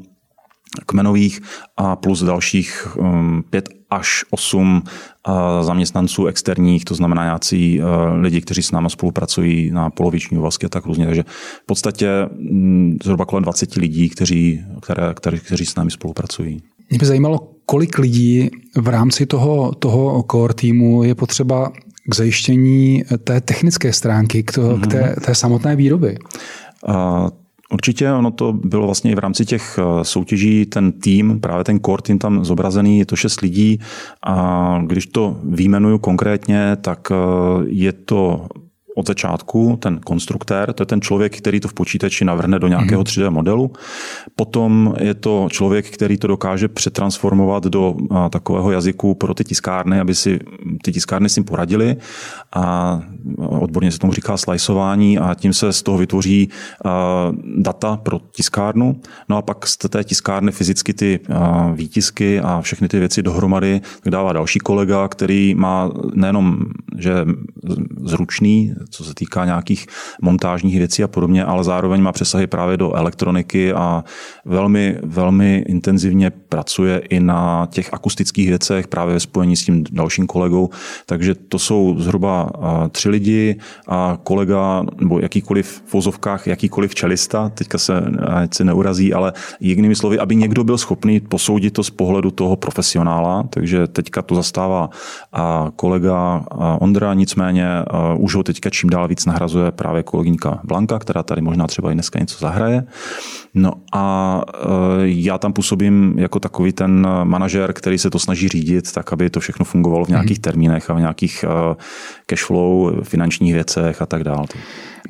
kmenových 0.86 1.40
a 1.76 1.96
plus 1.96 2.22
dalších 2.22 2.96
um, 2.96 3.44
pět 3.50 3.75
až 3.90 4.24
osm 4.30 4.82
uh, 4.82 5.34
zaměstnanců 5.62 6.26
externích, 6.26 6.84
to 6.84 6.94
znamená 6.94 7.24
nějací 7.24 7.80
uh, 7.80 7.86
lidi, 8.20 8.40
kteří 8.40 8.62
s 8.62 8.70
námi 8.70 8.90
spolupracují 8.90 9.70
na 9.70 9.90
poloviční 9.90 10.38
úvazky 10.38 10.66
a 10.66 10.68
tak 10.68 10.86
různě. 10.86 11.06
Takže 11.06 11.24
v 11.62 11.66
podstatě 11.66 12.08
mm, 12.38 12.96
zhruba 13.04 13.24
kolem 13.24 13.42
20 13.42 13.74
lidí, 13.74 14.08
kteří, 14.08 14.64
které, 14.82 15.14
které, 15.14 15.38
kteří 15.38 15.66
s 15.66 15.74
námi 15.74 15.90
spolupracují. 15.90 16.62
Mě 16.90 16.98
by 16.98 17.06
zajímalo, 17.06 17.50
kolik 17.66 17.98
lidí 17.98 18.50
v 18.76 18.88
rámci 18.88 19.26
toho, 19.26 19.74
toho 19.74 20.24
core 20.30 20.54
týmu 20.54 21.02
je 21.02 21.14
potřeba 21.14 21.72
k 22.10 22.14
zajištění 22.14 23.04
té 23.24 23.40
technické 23.40 23.92
stránky, 23.92 24.42
k, 24.42 24.52
to, 24.52 24.60
mm-hmm. 24.60 24.80
k 24.80 24.86
té, 24.86 25.02
mhm. 25.02 25.14
té 25.14 25.34
samotné 25.34 25.76
výroby. 25.76 26.18
Uh, 26.88 26.94
Určitě 27.72 28.12
ono 28.12 28.30
to 28.30 28.52
bylo 28.52 28.86
vlastně 28.86 29.10
i 29.12 29.14
v 29.14 29.18
rámci 29.18 29.44
těch 29.44 29.78
eh, 29.78 30.04
soutěží, 30.04 30.66
ten 30.66 30.92
tým, 30.92 31.40
právě 31.40 31.64
ten 31.64 31.80
core 31.80 32.02
tým 32.02 32.18
tam 32.18 32.44
zobrazený, 32.44 32.98
je 32.98 33.06
to 33.06 33.16
šest 33.16 33.40
lidí 33.40 33.80
a 34.26 34.78
když 34.86 35.06
to 35.06 35.40
výjmenuju 35.44 35.98
konkrétně, 35.98 36.76
tak 36.80 37.08
eh, 37.10 37.14
je 37.66 37.92
to 37.92 38.46
od 38.96 39.06
začátku, 39.06 39.78
ten 39.82 40.00
konstruktér, 40.04 40.72
to 40.72 40.82
je 40.82 40.86
ten 40.86 41.00
člověk, 41.00 41.36
který 41.38 41.60
to 41.60 41.68
v 41.68 41.74
počítači 41.74 42.24
navrhne 42.24 42.58
do 42.58 42.68
nějakého 42.68 43.02
3D 43.02 43.24
mhm. 43.24 43.34
modelu. 43.34 43.72
Potom 44.36 44.94
je 45.00 45.14
to 45.14 45.48
člověk, 45.50 45.90
který 45.90 46.16
to 46.18 46.26
dokáže 46.26 46.68
přetransformovat 46.68 47.64
do 47.64 47.94
takového 48.30 48.70
jazyku 48.70 49.14
pro 49.14 49.34
ty 49.34 49.44
tiskárny, 49.44 50.00
aby 50.00 50.14
si 50.14 50.38
ty 50.82 50.92
tiskárny 50.92 51.28
s 51.28 51.34
tím 51.34 51.44
poradili. 51.44 51.96
A 52.52 53.00
odborně 53.36 53.92
se 53.92 53.98
tomu 53.98 54.12
říká 54.12 54.36
sliceování 54.36 55.18
a 55.18 55.34
tím 55.34 55.52
se 55.52 55.72
z 55.72 55.82
toho 55.82 55.98
vytvoří 55.98 56.48
data 57.56 57.96
pro 57.96 58.20
tiskárnu. 58.32 59.00
No 59.28 59.36
a 59.36 59.42
pak 59.42 59.66
z 59.66 59.76
té 59.76 60.04
tiskárny 60.04 60.52
fyzicky 60.52 60.94
ty 60.94 61.20
výtisky 61.74 62.40
a 62.40 62.60
všechny 62.60 62.88
ty 62.88 62.98
věci 62.98 63.22
dohromady 63.22 63.80
tak 64.02 64.10
dává 64.10 64.32
další 64.32 64.58
kolega, 64.58 65.08
který 65.08 65.54
má 65.54 65.90
nejenom 66.14 66.58
že 66.98 67.26
zručný, 68.04 68.74
co 68.90 69.04
se 69.04 69.14
týká 69.14 69.44
nějakých 69.44 69.86
montážních 70.22 70.78
věcí 70.78 71.02
a 71.02 71.08
podobně, 71.08 71.44
ale 71.44 71.64
zároveň 71.64 72.02
má 72.02 72.12
přesahy 72.12 72.46
právě 72.46 72.76
do 72.76 72.92
elektroniky 72.92 73.72
a 73.72 74.04
velmi, 74.44 74.98
velmi 75.02 75.64
intenzivně 75.68 76.30
pracuje 76.30 76.98
i 76.98 77.20
na 77.20 77.68
těch 77.70 77.94
akustických 77.94 78.48
věcech 78.48 78.88
právě 78.88 79.14
ve 79.14 79.20
spojení 79.20 79.56
s 79.56 79.64
tím 79.64 79.84
dalším 79.90 80.26
kolegou. 80.26 80.70
Takže 81.06 81.34
to 81.34 81.58
jsou 81.58 81.94
zhruba 81.98 82.50
tři 82.90 83.08
lidi 83.08 83.56
a 83.88 84.18
kolega 84.22 84.84
nebo 85.00 85.18
jakýkoliv 85.18 85.82
v 85.86 85.92
vozovkách, 85.92 86.46
jakýkoliv 86.46 86.94
čelista, 86.94 87.48
teďka 87.48 87.78
se, 87.78 88.02
se 88.52 88.64
neurazí, 88.64 89.14
ale 89.14 89.32
jinými 89.60 89.94
slovy, 89.94 90.18
aby 90.18 90.36
někdo 90.36 90.64
byl 90.64 90.78
schopný 90.78 91.20
posoudit 91.20 91.70
to 91.70 91.84
z 91.84 91.90
pohledu 91.90 92.30
toho 92.30 92.56
profesionála, 92.56 93.42
takže 93.50 93.86
teďka 93.86 94.22
to 94.22 94.34
zastává 94.34 94.90
kolega 95.76 96.44
Ondra, 96.80 97.14
nicméně 97.14 97.68
už 98.18 98.34
ho 98.34 98.42
teďka 98.42 98.70
čím 98.76 98.90
dál 98.90 99.08
víc 99.08 99.26
nahrazuje 99.26 99.72
právě 99.72 100.02
kolegyňka 100.02 100.60
Blanka, 100.64 100.98
která 100.98 101.22
tady 101.22 101.40
možná 101.40 101.66
třeba 101.66 101.90
i 101.90 101.94
dneska 101.94 102.18
něco 102.18 102.38
zahraje. 102.38 102.84
No 103.54 103.72
a 103.92 104.42
e, 104.54 104.58
já 105.02 105.38
tam 105.38 105.52
působím 105.52 106.14
jako 106.18 106.40
takový 106.40 106.72
ten 106.72 107.08
manažer, 107.24 107.72
který 107.72 107.98
se 107.98 108.10
to 108.10 108.18
snaží 108.18 108.48
řídit, 108.48 108.92
tak 108.92 109.12
aby 109.12 109.30
to 109.30 109.40
všechno 109.40 109.64
fungovalo 109.64 110.04
v 110.04 110.08
nějakých 110.08 110.38
mhm. 110.38 110.42
termínech 110.42 110.90
a 110.90 110.94
v 110.94 110.98
nějakých 110.98 111.44
e, 111.44 111.76
cashflow, 112.26 113.02
finančních 113.02 113.54
věcech 113.54 114.02
a 114.02 114.06
tak 114.06 114.24
dále. 114.24 114.46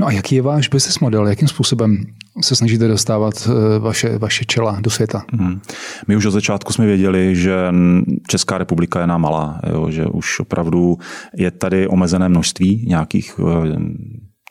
No 0.01 0.07
a 0.07 0.13
jaký 0.13 0.35
je 0.35 0.43
váš 0.43 0.69
business 0.69 0.99
model? 0.99 1.27
Jakým 1.27 1.49
způsobem 1.49 2.05
se 2.41 2.57
snažíte 2.57 2.89
dostávat 2.89 3.49
e, 3.49 3.79
vaše, 3.79 4.19
vaše 4.19 4.45
čela 4.45 4.81
do 4.81 4.91
světa? 4.91 5.25
Hmm. 5.33 5.61
My 6.09 6.17
už 6.17 6.27
od 6.27 6.31
začátku 6.31 6.73
jsme 6.73 6.87
věděli, 6.87 7.37
že 7.37 7.57
Česká 8.29 8.59
republika 8.59 9.01
je 9.01 9.07
nám 9.07 9.21
malá, 9.21 9.61
jo, 9.73 9.91
že 9.91 10.07
už 10.07 10.41
opravdu 10.41 10.99
je 11.37 11.51
tady 11.51 11.89
omezené 11.89 12.29
množství 12.29 12.85
nějakých 12.89 13.41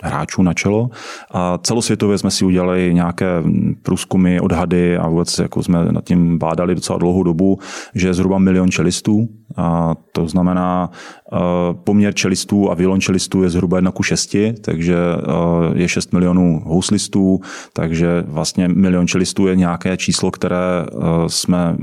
hráčů 0.03 0.43
na 0.43 0.53
čelo. 0.53 0.89
A 1.31 1.57
celosvětově 1.57 2.17
jsme 2.17 2.31
si 2.31 2.45
udělali 2.45 2.93
nějaké 2.93 3.43
průzkumy, 3.81 4.39
odhady 4.39 4.97
a 4.97 5.07
vůbec 5.07 5.39
jako 5.39 5.63
jsme 5.63 5.85
nad 5.91 6.03
tím 6.03 6.37
bádali 6.37 6.75
docela 6.75 6.99
dlouhou 6.99 7.23
dobu, 7.23 7.59
že 7.95 8.07
je 8.07 8.13
zhruba 8.13 8.37
milion 8.37 8.71
čelistů. 8.71 9.27
A 9.57 9.95
to 10.11 10.27
znamená, 10.27 10.89
e, 10.91 11.37
poměr 11.73 12.13
čelistů 12.13 12.71
a 12.71 12.73
violončelistů 12.73 13.43
je 13.43 13.49
zhruba 13.49 13.77
1 13.77 13.91
ku 13.91 14.03
6, 14.03 14.35
takže 14.61 14.95
e, 14.95 15.79
je 15.79 15.87
6 15.87 16.13
milionů 16.13 16.61
houslistů, 16.65 17.39
takže 17.73 18.23
vlastně 18.27 18.67
milion 18.67 19.07
čelistů 19.07 19.47
je 19.47 19.55
nějaké 19.55 19.97
číslo, 19.97 20.31
které 20.31 20.85
e, 20.85 20.85
jsme 21.27 21.77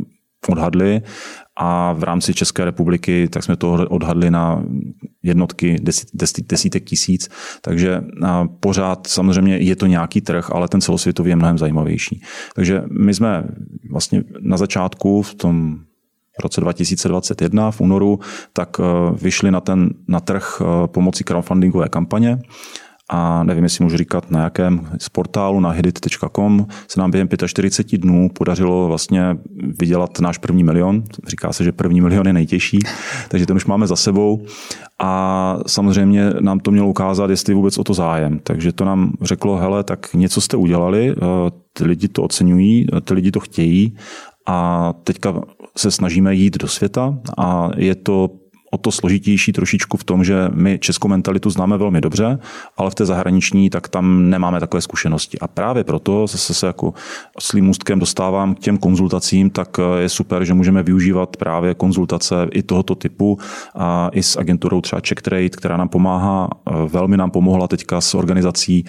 odhadli 0.49 1.03
a 1.57 1.93
v 1.93 2.03
rámci 2.03 2.35
České 2.35 2.65
republiky 2.65 3.29
tak 3.29 3.45
jsme 3.45 3.57
to 3.57 3.73
odhadli 3.73 4.31
na 4.31 4.65
jednotky, 5.23 5.77
desít, 5.83 6.09
desítek 6.49 6.85
tisíc, 6.85 7.29
takže 7.61 8.05
pořád 8.61 9.07
samozřejmě 9.07 9.57
je 9.57 9.77
to 9.77 9.87
nějaký 9.87 10.21
trh, 10.21 10.51
ale 10.53 10.69
ten 10.69 10.81
celosvětový 10.81 11.31
je 11.31 11.37
mnohem 11.37 11.59
zajímavější. 11.59 12.23
Takže 12.55 12.83
my 13.01 13.15
jsme 13.15 13.45
vlastně 13.91 14.25
na 14.41 14.57
začátku 14.57 15.23
v 15.23 15.35
tom 15.35 15.79
v 16.41 16.43
roce 16.43 16.61
2021 16.61 17.71
v 17.71 17.81
únoru, 17.81 18.21
tak 18.53 18.81
e, 18.81 18.83
vyšli 19.23 19.51
na 19.51 19.61
ten 19.61 19.91
na 20.09 20.21
trh 20.21 20.61
e, 20.61 20.89
pomocí 20.89 21.25
crowdfundingové 21.25 21.89
kampaně 21.89 22.39
a 23.15 23.43
nevím, 23.43 23.65
jestli 23.65 23.85
můžu 23.85 23.97
říkat 23.97 24.31
na 24.31 24.43
jakém 24.43 24.89
z 24.99 25.09
portálu, 25.09 25.61
na 25.61 25.71
hedit.com 25.71 26.67
se 26.89 27.01
nám 27.01 27.11
během 27.11 27.29
45 27.47 28.01
dnů 28.01 28.29
podařilo 28.29 28.87
vlastně 28.87 29.37
vydělat 29.81 30.21
náš 30.21 30.39
první 30.39 30.65
milion. 30.65 31.05
Říká 31.27 31.53
se, 31.53 31.65
že 31.65 31.73
první 31.73 32.01
milion 32.01 32.27
je 32.27 32.33
nejtěžší, 32.33 32.79
takže 33.29 33.47
ten 33.47 33.57
už 33.57 33.67
máme 33.67 33.87
za 33.87 33.97
sebou 33.97 34.45
a 34.99 35.59
samozřejmě 35.67 36.31
nám 36.41 36.61
to 36.61 36.71
mělo 36.71 36.89
ukázat, 36.89 37.31
jestli 37.31 37.55
vůbec 37.55 37.79
o 37.79 37.85
to 37.85 37.95
zájem. 37.95 38.41
Takže 38.43 38.73
to 38.73 38.85
nám 38.85 39.13
řeklo, 39.23 39.57
hele, 39.57 39.85
tak 39.85 40.15
něco 40.15 40.41
jste 40.41 40.57
udělali, 40.57 41.11
eh, 41.11 41.15
ty 41.73 41.85
lidi 41.85 42.09
to 42.09 42.23
oceňují, 42.23 42.87
ty 43.05 43.15
lidi 43.15 43.31
to 43.31 43.41
chtějí 43.41 43.97
a 44.47 44.93
teďka 45.05 45.41
se 45.77 45.91
snažíme 45.91 46.35
jít 46.35 46.59
do 46.59 46.69
světa 46.69 47.19
a 47.39 47.71
je 47.77 47.95
to 47.95 48.31
o 48.75 48.79
to 48.79 48.91
složitější 48.91 49.53
trošičku 49.53 49.97
v 49.97 50.05
tom, 50.05 50.25
že 50.25 50.49
my 50.55 50.79
českou 50.79 51.09
mentalitu 51.09 51.51
známe 51.51 51.79
velmi 51.79 52.01
dobře, 52.01 52.39
ale 52.77 52.91
v 52.91 52.95
té 52.95 53.07
zahraniční 53.07 53.71
tak 53.71 53.89
tam 53.89 54.31
nemáme 54.31 54.61
takové 54.61 54.81
zkušenosti. 54.81 55.39
A 55.39 55.49
právě 55.49 55.85
proto 55.85 56.27
zase 56.27 56.55
se 56.55 56.67
jako 56.67 56.95
slým 57.39 57.65
můstkem 57.65 57.99
dostávám 57.99 58.55
k 58.55 58.59
těm 58.59 58.79
konzultacím, 58.79 59.51
tak 59.51 59.81
je 59.99 60.09
super, 60.09 60.45
že 60.45 60.55
můžeme 60.55 60.83
využívat 60.83 61.37
právě 61.37 61.75
konzultace 61.75 62.47
i 62.53 62.63
tohoto 62.63 62.95
typu 62.95 63.39
a 63.75 64.09
i 64.13 64.23
s 64.23 64.37
agenturou 64.37 64.81
třeba 64.81 65.03
Check 65.09 65.23
Trade, 65.23 65.49
která 65.49 65.77
nám 65.77 65.89
pomáhá, 65.89 66.49
velmi 66.89 67.17
nám 67.17 67.31
pomohla 67.31 67.69
teďka 67.69 68.01
s 68.01 68.15
organizací 68.15 68.85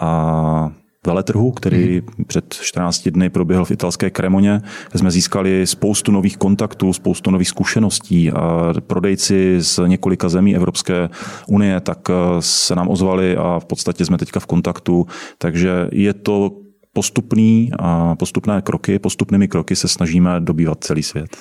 a 0.00 0.70
veletrhu, 1.06 1.50
který 1.50 2.00
hmm. 2.00 2.24
před 2.24 2.54
14 2.54 3.08
dny 3.08 3.30
proběhl 3.30 3.64
v 3.64 3.70
italské 3.70 4.10
Kremoně. 4.10 4.60
Jsme 4.94 5.10
získali 5.10 5.66
spoustu 5.66 6.12
nových 6.12 6.36
kontaktů, 6.36 6.92
spoustu 6.92 7.30
nových 7.30 7.48
zkušeností 7.48 8.30
a 8.30 8.74
prodejci 8.86 9.56
z 9.60 9.80
několika 9.86 10.28
zemí 10.28 10.56
Evropské 10.56 11.08
unie 11.48 11.80
tak 11.80 11.98
eh, 12.10 12.14
se 12.40 12.74
nám 12.74 12.88
ozvali 12.88 13.36
a 13.36 13.58
v 13.58 13.64
podstatě 13.64 14.04
jsme 14.04 14.18
teďka 14.18 14.40
v 14.40 14.46
kontaktu, 14.46 15.06
takže 15.38 15.88
je 15.92 16.14
to 16.14 16.50
postupný 16.92 17.70
a 17.78 18.16
postupné 18.16 18.62
kroky, 18.62 18.98
postupnými 18.98 19.48
kroky 19.48 19.76
se 19.76 19.88
snažíme 19.88 20.40
dobývat 20.40 20.84
celý 20.84 21.02
svět. 21.02 21.36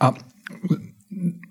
A 0.00 0.12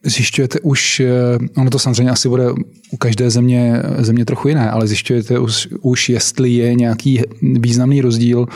zjišťujete 0.04 0.60
už, 0.60 1.00
eh, 1.00 1.38
ono 1.58 1.70
to 1.70 1.80
samozřejmě 1.80 2.12
asi 2.12 2.30
bude 2.30 2.52
u 2.92 2.98
každé 2.98 3.30
země, 3.30 3.84
země 3.98 4.26
trochu 4.26 4.48
jiné, 4.48 4.72
ale 4.72 4.88
zjišťujete 4.88 5.40
už, 5.40 5.68
už 5.82 6.10
jestli 6.10 6.50
je 6.50 6.76
nějaký 6.76 7.22
významný 7.42 8.02
rozdíl 8.02 8.48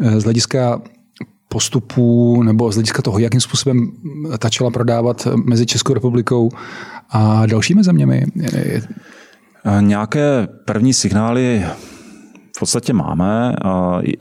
eh, 0.00 0.20
z 0.20 0.24
hlediska 0.24 0.82
postupů 1.48 2.42
nebo 2.42 2.72
z 2.72 2.74
hlediska 2.74 3.02
toho, 3.02 3.18
jakým 3.18 3.40
způsobem 3.40 3.90
ta 4.38 4.50
čela 4.50 4.70
prodávat 4.70 5.28
mezi 5.44 5.66
Českou 5.66 5.94
republikou 5.94 6.50
a 7.10 7.46
dalšími 7.46 7.84
zeměmi? 7.84 8.24
Nějaké 9.80 10.48
první 10.64 10.92
signály 10.92 11.64
v 12.56 12.58
podstatě 12.58 12.92
máme, 12.92 13.54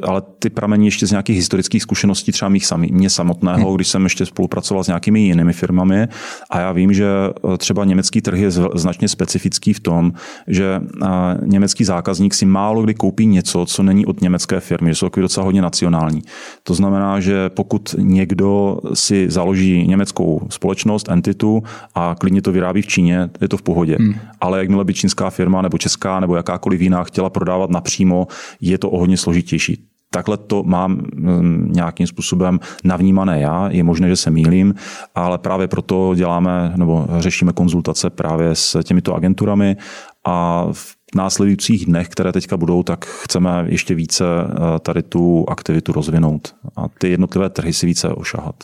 ale 0.04 0.22
ty 0.40 0.50
pramení 0.50 0.88
ještě 0.88 1.08
z 1.08 1.12
nějakých 1.12 1.36
historických 1.36 1.82
zkušeností, 1.82 2.32
třeba 2.32 2.50
mých 2.50 2.66
sami, 2.66 2.90
mě 2.92 3.10
samotného, 3.10 3.68
hmm. 3.68 3.76
když 3.76 3.88
jsem 3.88 4.04
ještě 4.04 4.26
spolupracoval 4.26 4.84
s 4.84 4.88
nějakými 4.88 5.20
jinými 5.20 5.54
firmami. 5.54 6.08
A 6.50 6.60
já 6.60 6.72
vím, 6.72 6.94
že 6.94 7.06
e, 7.54 7.58
třeba 7.58 7.86
německý 7.86 8.22
trh 8.22 8.40
je 8.40 8.52
značně 8.52 9.08
specifický 9.08 9.74
v 9.74 9.80
tom, 9.80 10.14
že 10.48 10.66
e, 10.66 11.08
německý 11.46 11.84
zákazník 11.84 12.34
si 12.34 12.46
málo 12.46 12.84
kdy 12.84 12.94
koupí 12.94 13.26
něco, 13.26 13.66
co 13.66 13.84
není 13.84 14.06
od 14.06 14.22
německé 14.22 14.60
firmy, 14.60 14.90
že 14.90 14.96
jsou 14.96 15.06
takový 15.06 15.22
docela 15.22 15.46
hodně 15.46 15.62
nacionální. 15.62 16.22
To 16.64 16.74
znamená, 16.74 17.20
že 17.20 17.50
pokud 17.50 17.96
někdo 17.98 18.78
si 18.94 19.26
založí 19.30 19.88
německou 19.88 20.48
společnost, 20.50 21.10
entitu 21.10 21.64
a 21.96 22.16
klidně 22.20 22.42
to 22.42 22.52
vyrábí 22.52 22.82
v 22.82 22.88
Číně, 22.88 23.30
je 23.42 23.48
to 23.48 23.58
v 23.58 23.62
pohodě. 23.62 23.96
Hmm. 24.00 24.16
Ale 24.42 24.60
jakmile 24.60 24.84
by 24.84 24.94
čínská 24.94 25.30
firma 25.30 25.62
nebo 25.62 25.78
česká 25.78 26.20
nebo 26.20 26.36
jakákoliv 26.36 26.82
jiná 26.82 27.04
chtěla 27.04 27.30
prodávat 27.30 27.70
napřímo 27.70 28.25
je 28.62 28.78
to 28.78 28.90
o 28.90 29.00
hodně 29.00 29.18
složitější. 29.18 29.88
Takhle 30.10 30.38
to 30.38 30.64
mám 30.64 30.92
mm, 30.92 31.72
nějakým 31.72 32.08
způsobem 32.08 32.60
navnímané 32.84 33.40
já. 33.40 33.70
Je 33.70 33.84
možné, 33.84 34.10
že 34.10 34.16
se 34.16 34.32
mýlím, 34.32 34.76
ale 35.16 35.38
právě 35.38 35.68
proto 35.68 36.16
děláme 36.16 36.74
nebo 36.76 37.08
řešíme 37.20 37.54
konzultace 37.54 38.10
právě 38.10 38.56
s 38.56 38.84
těmito 38.84 39.16
agenturami 39.16 39.78
a 40.26 40.66
v 40.72 40.96
následujících 41.16 41.86
dnech, 41.86 42.10
které 42.10 42.32
teďka 42.32 42.58
budou, 42.58 42.84
tak 42.84 43.06
chceme 43.06 43.66
ještě 43.68 43.96
více 43.96 44.26
eh, 44.26 44.80
tady 44.80 45.04
tu 45.04 45.46
aktivitu 45.50 45.92
rozvinout 45.92 46.56
a 46.76 46.88
ty 46.88 47.10
jednotlivé 47.10 47.50
trhy 47.50 47.74
si 47.74 47.86
více 47.86 48.10
ošahat. 48.10 48.56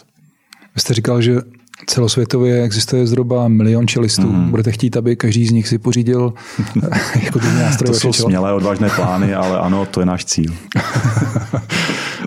Vy 0.75 0.81
jste 0.81 0.93
říkal, 0.93 1.21
že 1.21 1.41
celosvětově 1.87 2.63
existuje 2.63 3.07
zhruba 3.07 3.47
milion 3.47 3.87
čelistů. 3.87 4.27
Mm. 4.27 4.49
Budete 4.49 4.71
chtít, 4.71 4.97
aby 4.97 5.15
každý 5.15 5.47
z 5.47 5.51
nich 5.51 5.67
si 5.67 5.77
pořídil 5.77 6.33
jako 7.23 7.39
nástroj. 7.39 7.87
To 7.87 7.99
jsou 7.99 8.13
smělé, 8.13 8.53
odvážné 8.53 8.89
plány, 8.89 9.33
ale 9.33 9.59
ano, 9.59 9.85
to 9.85 9.99
je 9.99 10.05
náš 10.05 10.25
cíl. 10.25 10.53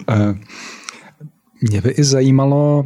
Eh, 0.08 0.34
mě 1.70 1.80
by 1.80 1.90
i 1.90 2.04
zajímalo, 2.04 2.84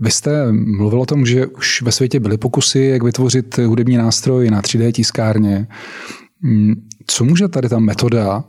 vy 0.00 0.10
jste 0.10 0.52
mluvil 0.52 1.00
o 1.00 1.06
tom, 1.06 1.26
že 1.26 1.46
už 1.46 1.82
ve 1.82 1.92
světě 1.92 2.20
byly 2.20 2.38
pokusy, 2.38 2.80
jak 2.80 3.02
vytvořit 3.02 3.58
hudební 3.58 3.96
nástroj 3.96 4.50
na 4.50 4.62
3D 4.62 4.92
tiskárně. 4.92 5.66
Mm, 6.42 6.74
co 7.06 7.24
může 7.24 7.48
tady 7.48 7.68
ta 7.68 7.78
metoda 7.78 8.44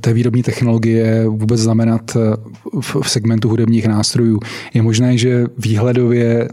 té 0.00 0.12
výrobní 0.12 0.42
technologie 0.42 1.28
vůbec 1.28 1.60
znamenat 1.60 2.16
eh, 2.16 2.20
v 2.80 3.10
segmentu 3.10 3.48
hudebních 3.48 3.86
nástrojů. 3.86 4.40
Je 4.74 4.82
možné, 4.82 5.18
že 5.18 5.46
výhledově 5.58 6.48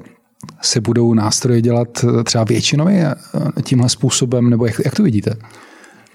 se 0.62 0.82
budou 0.82 1.14
nástroje 1.14 1.62
dělat 1.62 1.88
eh, 2.04 2.24
třeba 2.24 2.44
většinově 2.44 3.16
eh, 3.16 3.62
tímhle 3.62 3.90
způsobem, 3.90 4.50
nebo 4.50 4.66
jak, 4.66 4.82
jak 4.86 4.96
to 4.96 5.04
vidíte? 5.04 5.36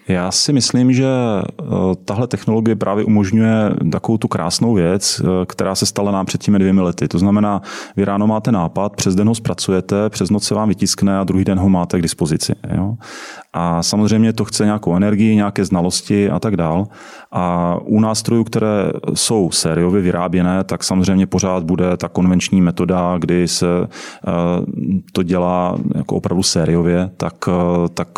Já 0.08 0.30
si 0.30 0.52
myslím, 0.52 0.92
že 0.92 1.06
tahle 2.04 2.26
technologie 2.26 2.76
právě 2.76 3.04
umožňuje 3.04 3.70
takovou 3.92 4.18
tu 4.18 4.28
krásnou 4.28 4.74
věc, 4.74 5.22
která 5.46 5.74
se 5.74 5.86
stala 5.86 6.12
nám 6.12 6.26
před 6.26 6.42
těmi 6.42 6.58
dvěmi 6.58 6.80
lety. 6.80 7.08
To 7.08 7.18
znamená, 7.18 7.62
vy 7.96 8.04
ráno 8.04 8.26
máte 8.26 8.52
nápad, 8.52 8.96
přes 8.96 9.14
den 9.14 9.28
ho 9.28 9.34
zpracujete, 9.34 10.10
přes 10.10 10.30
noc 10.30 10.44
se 10.44 10.54
vám 10.54 10.68
vytiskne 10.68 11.18
a 11.18 11.24
druhý 11.24 11.44
den 11.44 11.58
ho 11.58 11.68
máte 11.68 11.98
k 11.98 12.02
dispozici. 12.02 12.52
Jo? 12.76 12.94
A 13.52 13.82
samozřejmě 13.82 14.32
to 14.32 14.44
chce 14.44 14.64
nějakou 14.64 14.96
energii, 14.96 15.36
nějaké 15.36 15.64
znalosti 15.64 16.30
a 16.30 16.38
tak 16.38 16.56
dál. 16.56 16.86
A 17.32 17.76
u 17.84 18.00
nástrojů, 18.00 18.44
které 18.44 18.90
jsou 19.14 19.50
sériově 19.50 20.02
vyráběné, 20.02 20.64
tak 20.64 20.84
samozřejmě 20.84 21.26
pořád 21.26 21.64
bude 21.64 21.96
ta 21.96 22.08
konvenční 22.08 22.62
metoda, 22.62 23.16
kdy 23.18 23.48
se 23.48 23.66
eh, 23.82 24.32
to 25.12 25.22
dělá 25.22 25.76
jako 25.94 26.16
opravdu 26.16 26.42
sériově, 26.42 27.10
tak, 27.16 27.34
eh, 27.48 27.88
tak 27.88 28.08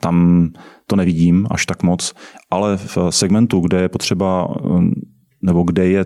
tam 0.00 0.48
to 0.90 0.96
nevidím 0.96 1.46
až 1.50 1.66
tak 1.66 1.82
moc. 1.82 2.14
Ale 2.50 2.76
v 2.76 2.98
segmentu, 3.10 3.60
kde 3.60 3.80
je 3.80 3.88
potřeba 3.88 4.48
eh, 4.50 4.90
nebo 5.42 5.62
kde 5.62 5.86
je 5.86 6.04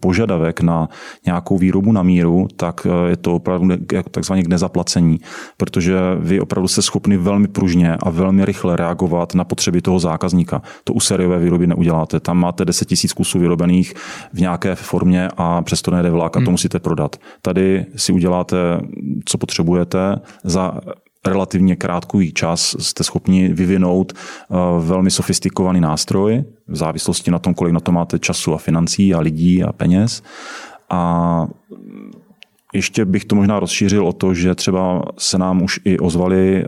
požadavek 0.00 0.60
na 0.60 0.88
nějakou 1.26 1.58
výrobu 1.58 1.92
na 1.92 2.02
míru, 2.02 2.48
tak 2.56 2.86
eh, 2.86 3.10
je 3.10 3.16
to 3.16 3.34
opravdu 3.34 3.68
takzvaně 4.10 4.42
k 4.42 4.48
nezaplacení, 4.48 5.20
protože 5.56 5.96
vy 6.18 6.40
opravdu 6.40 6.68
jste 6.68 6.82
schopni 6.82 7.16
velmi 7.16 7.48
pružně 7.48 7.96
a 7.96 8.10
velmi 8.10 8.44
rychle 8.44 8.76
reagovat 8.76 9.34
na 9.34 9.44
potřeby 9.44 9.82
toho 9.82 9.98
zákazníka. 9.98 10.62
To 10.84 10.92
u 10.92 11.00
sériové 11.00 11.38
výroby 11.38 11.66
neuděláte. 11.66 12.20
Tam 12.20 12.38
máte 12.38 12.64
10 12.64 12.90
000 12.90 12.98
kusů 13.16 13.38
vyrobených 13.38 13.94
v 14.32 14.40
nějaké 14.40 14.74
formě 14.74 15.28
a 15.36 15.62
přesto 15.62 15.90
nejde 15.90 16.10
vlak 16.10 16.36
a 16.36 16.40
to 16.40 16.44
hmm. 16.44 16.50
musíte 16.50 16.78
prodat. 16.78 17.16
Tady 17.42 17.86
si 17.96 18.12
uděláte, 18.12 18.56
co 19.24 19.38
potřebujete 19.38 20.20
za 20.44 20.80
relativně 21.26 21.76
krátký 21.76 22.32
čas 22.32 22.76
jste 22.78 23.04
schopni 23.04 23.48
vyvinout 23.48 24.12
eh, 24.12 24.54
velmi 24.80 25.10
sofistikovaný 25.10 25.80
nástroj, 25.80 26.44
v 26.68 26.76
závislosti 26.76 27.30
na 27.30 27.38
tom, 27.38 27.54
kolik 27.54 27.74
na 27.74 27.80
to 27.80 27.92
máte 27.92 28.18
času 28.18 28.54
a 28.54 28.58
financí 28.58 29.14
a 29.14 29.20
lidí 29.20 29.62
a 29.62 29.72
peněz. 29.72 30.22
A 30.90 31.46
ještě 32.74 33.04
bych 33.04 33.24
to 33.24 33.36
možná 33.36 33.60
rozšířil 33.60 34.06
o 34.06 34.12
to, 34.12 34.34
že 34.34 34.54
třeba 34.54 35.02
se 35.18 35.38
nám 35.38 35.62
už 35.62 35.80
i 35.84 35.98
ozvali 35.98 36.64
eh, 36.64 36.66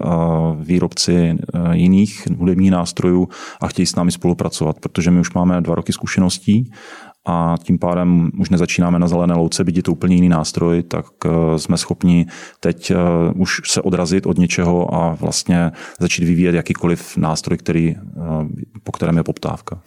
výrobci 0.61 1.15
eh, 1.15 1.77
jiných 1.77 2.27
hudebních 2.39 2.71
nástrojů 2.71 3.29
a 3.61 3.69
chtějí 3.69 3.87
s 3.87 3.95
námi 3.95 4.13
spolupracovat, 4.13 4.81
protože 4.81 5.11
my 5.11 5.21
už 5.21 5.33
máme 5.33 5.61
dva 5.61 5.75
roky 5.75 5.93
zkušeností 5.93 6.73
a 7.31 7.57
tím 7.63 7.79
pádem 7.79 8.31
už 8.39 8.51
nezačínáme 8.51 8.99
na 8.99 9.09
zelené 9.09 9.35
louce, 9.35 9.65
byť 9.65 9.77
je 9.77 9.83
to 9.83 9.93
úplně 9.93 10.15
jiný 10.15 10.29
nástroj, 10.29 10.83
tak 10.83 11.07
eh, 11.25 11.59
jsme 11.59 11.77
schopni 11.77 12.27
teď 12.61 12.91
eh, 12.91 12.97
už 13.35 13.61
se 13.67 13.83
odrazit 13.83 14.27
od 14.27 14.39
něčeho 14.39 14.95
a 14.95 15.15
vlastně 15.15 15.73
začít 16.01 16.25
vyvíjet 16.25 16.55
jakýkoliv 16.55 17.17
nástroj, 17.17 17.59
který, 17.59 17.97
eh, 17.97 18.01
po 18.83 18.93
kterém 18.93 19.17
je 19.17 19.23
poptávka. 19.23 19.81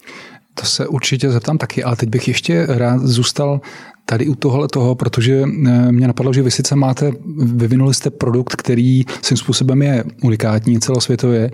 To 0.54 0.66
se 0.66 0.88
určitě 0.88 1.30
zeptám 1.30 1.58
taky, 1.58 1.84
ale 1.84 1.96
teď 1.96 2.08
bych 2.08 2.28
ještě 2.28 2.66
rád 2.68 3.00
zůstal 3.00 3.60
tady 4.06 4.26
u 4.26 4.34
tohle 4.34 4.68
toho, 4.68 4.94
protože 4.94 5.46
mě 5.90 6.06
napadlo, 6.06 6.32
že 6.32 6.42
vy 6.42 6.50
sice 6.50 6.76
máte, 6.76 7.12
vyvinuli 7.36 7.94
jste 7.94 8.10
produkt, 8.10 8.56
který 8.56 9.04
svým 9.22 9.36
způsobem 9.36 9.82
je 9.82 10.04
unikátní 10.22 10.80
celosvětově, 10.80 11.50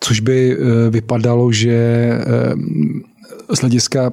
což 0.00 0.20
by 0.20 0.56
vypadalo, 0.90 1.52
že 1.52 2.10
z 3.54 3.58
hlediska 3.58 4.10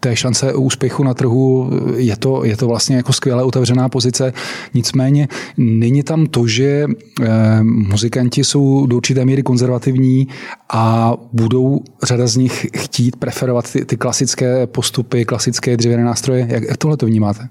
té 0.00 0.16
šance 0.16 0.54
úspěchu 0.54 1.04
na 1.04 1.14
trhu 1.14 1.70
je 1.96 2.16
to, 2.16 2.44
je 2.44 2.56
to 2.56 2.66
vlastně 2.66 2.96
jako 2.96 3.12
skvěle 3.12 3.42
otevřená 3.42 3.88
pozice. 3.88 4.32
Nicméně 4.74 5.28
není 5.56 6.02
tam 6.02 6.26
to, 6.26 6.46
že 6.46 6.86
eh, 7.22 7.62
muzikanti 7.62 8.44
jsou 8.44 8.86
do 8.86 8.96
určité 8.96 9.24
míry 9.24 9.42
konzervativní 9.42 10.28
a 10.72 11.12
budou 11.32 11.80
řada 12.02 12.26
z 12.26 12.36
nich 12.36 12.66
chtít 12.76 13.16
preferovat 13.16 13.72
ty, 13.72 13.84
ty 13.84 13.96
klasické 13.96 14.66
postupy, 14.66 15.24
klasické 15.24 15.76
dřevěné 15.76 16.04
nástroje. 16.04 16.46
Jak, 16.50 16.62
jak 16.62 16.76
tohle 16.76 16.96
to 16.96 17.06
vnímáte? 17.06 17.48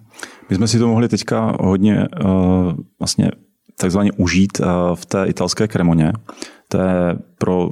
My 0.49 0.55
jsme 0.55 0.67
si 0.67 0.79
to 0.79 0.87
mohli 0.87 1.07
teďka 1.09 1.57
hodně 1.59 2.07
uh, 2.23 2.31
vlastně 2.99 3.31
takzvaně 3.79 4.11
užít 4.11 4.59
uh, 4.59 4.67
v 4.95 5.05
té 5.05 5.25
italské 5.25 5.67
kremoně. 5.67 6.13
To 6.67 6.77
je 6.77 7.17
pro 7.37 7.71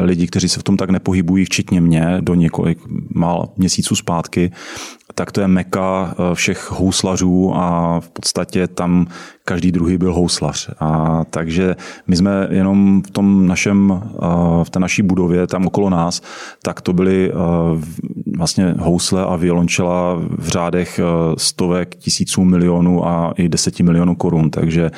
lidi, 0.00 0.26
kteří 0.26 0.48
se 0.48 0.60
v 0.60 0.62
tom 0.62 0.76
tak 0.76 0.90
nepohybují, 0.90 1.44
včetně 1.44 1.80
mě, 1.80 2.16
do 2.20 2.34
několik 2.34 2.78
mal 3.14 3.48
měsíců 3.56 3.96
zpátky, 3.96 4.52
tak 5.14 5.32
to 5.32 5.40
je 5.40 5.48
meka 5.48 6.14
eh, 6.18 6.34
všech 6.34 6.70
houslařů 6.70 7.52
a 7.56 8.00
v 8.00 8.10
podstatě 8.10 8.68
tam 8.68 9.06
každý 9.44 9.72
druhý 9.72 9.98
byl 9.98 10.14
houslař. 10.14 10.70
A 10.80 11.20
takže 11.30 11.76
my 12.06 12.16
jsme 12.16 12.48
jenom 12.50 13.02
v 13.02 13.10
tom 13.10 13.46
našem, 13.46 14.02
eh, 14.02 14.64
v 14.64 14.70
té 14.70 14.78
naší 14.78 15.02
budově, 15.02 15.46
tam 15.46 15.66
okolo 15.66 15.90
nás, 15.90 16.22
tak 16.62 16.80
to 16.80 16.92
byly 16.92 17.30
eh, 17.30 17.34
vlastně 18.36 18.74
housle 18.78 19.24
a 19.24 19.36
violončela 19.36 20.14
v 20.38 20.48
řádech 20.48 21.00
stovek, 21.36 21.94
tisíců 21.94 22.44
milionů 22.44 23.08
a 23.08 23.32
i 23.36 23.48
deseti 23.48 23.82
milionů 23.82 24.14
korun. 24.14 24.50
Takže 24.50 24.90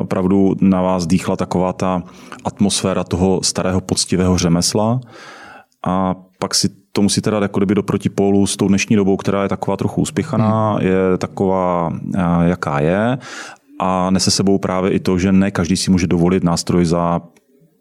opravdu 0.00 0.54
na 0.60 0.82
vás 0.82 1.06
dýchla 1.06 1.36
taková 1.36 1.72
ta 1.72 2.02
atmosféra 2.44 3.04
toho 3.04 3.40
starého 3.42 3.80
poctivého 3.80 4.38
řemesla 4.38 5.00
a 5.86 6.14
pak 6.38 6.54
si 6.54 6.68
to 6.98 7.02
musíte 7.02 7.30
dát 7.30 7.42
jako 7.42 7.60
kdyby 7.60 7.74
do 7.74 7.82
protipólu 7.82 8.46
s 8.46 8.56
tou 8.56 8.68
dnešní 8.68 8.96
dobou, 8.96 9.16
která 9.16 9.42
je 9.42 9.48
taková 9.48 9.76
trochu 9.76 10.00
uspěchaná, 10.00 10.72
hmm. 10.72 10.86
je 10.86 11.18
taková, 11.18 11.92
jaká 12.44 12.80
je 12.80 13.18
a 13.80 14.10
nese 14.10 14.30
sebou 14.30 14.58
právě 14.58 14.90
i 14.90 15.00
to, 15.00 15.18
že 15.18 15.32
ne 15.32 15.50
každý 15.50 15.76
si 15.76 15.90
může 15.90 16.06
dovolit 16.06 16.44
nástroj 16.44 16.84
za 16.84 17.20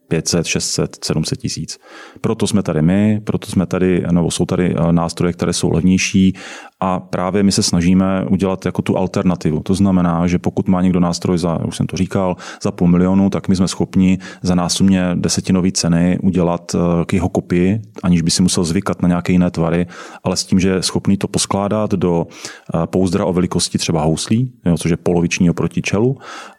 500, 0.08 0.46
600, 0.46 1.06
700 1.06 1.40
tisíc. 1.40 1.80
Proto 2.22 2.48
jsme 2.48 2.64
tady 2.64 2.82
my, 2.82 3.22
proto 3.24 3.48
jsme 3.48 3.66
tady, 3.66 4.06
nebo 4.12 4.32
jsou 4.32 4.46
tady 4.46 4.76
eh, 4.76 4.92
nástroje, 4.92 5.34
které 5.34 5.54
jsou 5.54 5.72
levnější 5.72 6.34
a 6.80 7.00
právě 7.00 7.44
my 7.44 7.52
se 7.52 7.64
snažíme 7.64 8.26
udělat 8.30 8.66
jako 8.66 8.82
tu 8.82 8.98
alternativu. 8.98 9.60
To 9.60 9.74
znamená, 9.74 10.28
že 10.28 10.40
pokud 10.40 10.68
má 10.68 10.82
někdo 10.82 11.00
nástroj 11.00 11.38
za, 11.38 11.66
už 11.66 11.78
jsem 11.78 11.88
to 11.88 11.98
říkal, 11.98 12.36
za 12.64 12.72
půl 12.72 12.88
milionu, 12.88 13.30
tak 13.30 13.48
my 13.48 13.56
jsme 13.56 13.68
schopni 13.68 14.18
za 14.42 14.56
násobně 14.56 15.04
desetinové 15.16 15.72
ceny 15.72 16.20
udělat 16.24 16.76
eh, 16.76 17.06
k 17.06 17.14
jeho 17.14 17.30
kopii, 17.30 17.82
aniž 18.04 18.22
by 18.22 18.32
si 18.32 18.42
musel 18.42 18.64
zvykat 18.64 19.02
na 19.02 19.08
nějaké 19.08 19.32
jiné 19.32 19.52
tvary, 19.52 19.88
ale 20.24 20.38
s 20.38 20.46
tím, 20.46 20.60
že 20.60 20.70
je 20.70 20.84
schopný 20.84 21.18
to 21.18 21.28
poskládat 21.28 21.92
do 21.92 22.28
eh, 22.28 22.88
pouzdra 22.88 23.26
o 23.26 23.34
velikosti 23.34 23.78
třeba 23.78 24.02
houslí, 24.02 24.54
což 24.78 24.92
je 24.92 24.98
poloviční 24.98 25.50
oproti 25.50 25.82
čelu 25.82 26.18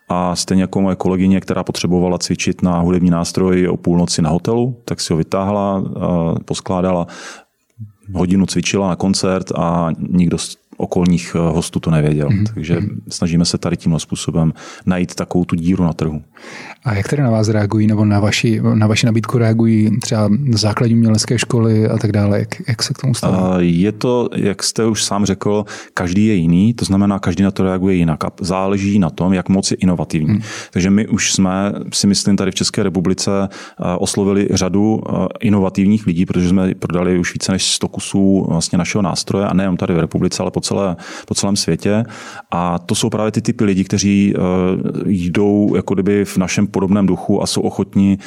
a 0.08 0.36
stejně 0.36 0.62
jako 0.62 0.80
moje 0.80 0.96
kolegyně, 0.96 1.40
která 1.40 1.64
potřebovala 1.64 2.18
cvičit 2.18 2.62
na 2.62 2.80
hudební 2.80 3.10
nástroj 3.10 3.68
o 3.68 3.76
půlnoci 3.76 4.22
na 4.22 4.30
hotelu, 4.30 4.76
tak 4.84 5.00
si 5.00 5.12
ho 5.12 5.16
vytáhla, 5.16 5.84
poskládala, 6.44 7.06
hodinu 8.12 8.46
cvičila 8.46 8.88
na 8.88 8.96
koncert 8.96 9.52
a 9.56 9.90
nikdo 10.10 10.38
okolních 10.78 11.32
eh, 11.34 11.38
hostů 11.38 11.80
to 11.80 11.90
nevěděl. 11.90 12.28
Mm-hmm. 12.28 12.46
Takže 12.54 12.80
mhm. 12.80 13.00
snažíme 13.08 13.44
se 13.44 13.58
tady 13.58 13.76
tímhle 13.76 14.00
způsobem 14.00 14.52
najít 14.86 15.14
takovou 15.14 15.44
tu 15.44 15.56
díru 15.56 15.84
na 15.84 15.92
trhu. 15.92 16.22
A 16.84 16.94
jak 16.94 17.08
tedy 17.08 17.22
na 17.22 17.30
vás 17.30 17.48
reagují, 17.48 17.86
nebo 17.86 18.04
na 18.04 18.20
vaši, 18.20 18.60
na 18.74 18.86
vaši 18.86 19.06
nabídku 19.06 19.38
reagují 19.38 20.00
třeba 20.00 20.28
základní 20.54 20.94
umělecké 20.94 21.38
školy 21.38 21.88
a 21.88 21.98
tak 21.98 22.12
dále? 22.12 22.38
Jak, 22.38 22.68
jak 22.68 22.82
se 22.82 22.94
k 22.94 22.98
tomu 22.98 23.14
staví? 23.14 23.80
Je 23.80 23.92
to, 23.92 24.28
jak 24.34 24.62
jste 24.62 24.86
už 24.86 25.04
sám 25.04 25.24
řekl, 25.24 25.64
každý 25.94 26.26
je 26.26 26.34
jiný, 26.34 26.74
to 26.74 26.84
znamená, 26.84 27.18
každý 27.18 27.42
na 27.42 27.50
to 27.50 27.62
reaguje 27.62 27.94
jinak 27.94 28.24
a 28.24 28.30
záleží 28.40 28.98
na 28.98 29.10
tom, 29.10 29.32
jak 29.32 29.48
moc 29.48 29.70
je 29.70 29.76
inovativní. 29.76 30.28
Hmm. 30.28 30.42
Takže 30.70 30.90
my 30.90 31.08
už 31.08 31.32
jsme, 31.32 31.72
si 31.92 32.06
myslím, 32.06 32.36
tady 32.36 32.50
v 32.50 32.54
České 32.54 32.82
republice 32.82 33.30
eh, 33.48 33.84
oslovili 33.98 34.48
řadu 34.50 35.00
eh, 35.00 35.26
inovativních 35.40 36.06
lidí, 36.06 36.26
protože 36.26 36.48
jsme 36.48 36.74
prodali 36.74 37.18
už 37.18 37.34
více 37.34 37.52
než 37.52 37.74
100 37.74 37.88
kusů 37.88 38.46
vlastně 38.48 38.78
našeho 38.78 39.02
nástroje 39.02 39.46
a 39.46 39.54
nejen 39.54 39.76
tady 39.76 39.94
v 39.94 39.98
republice, 39.98 40.42
ale 40.42 40.50
po, 40.50 40.60
celé, 40.68 40.96
po 41.26 41.34
celém 41.34 41.56
světě. 41.56 42.04
A 42.50 42.78
to 42.78 42.94
jsou 42.94 43.10
právě 43.10 43.32
ty 43.32 43.40
typy 43.40 43.64
lidí, 43.64 43.84
kteří 43.84 44.34
eh, 44.36 44.40
jdou 45.06 45.74
jako 45.76 45.94
kdyby 45.94 46.24
v 46.24 46.36
našem 46.36 46.66
podobném 46.66 47.06
duchu 47.06 47.42
a 47.42 47.46
jsou 47.46 47.60
ochotní 47.60 48.18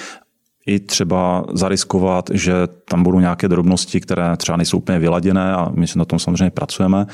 i 0.66 0.80
třeba 0.80 1.46
zariskovat, 1.54 2.30
že 2.34 2.54
tam 2.90 3.04
budou 3.04 3.20
nějaké 3.20 3.48
drobnosti, 3.48 4.00
které 4.00 4.38
třeba 4.38 4.58
nejsou 4.58 4.78
úplně 4.78 5.00
vyladěné 5.00 5.54
a 5.54 5.70
my 5.74 5.88
si 5.88 6.00
na 6.00 6.06
tom 6.06 6.20
samozřejmě 6.20 6.52
pracujeme, 6.52 7.06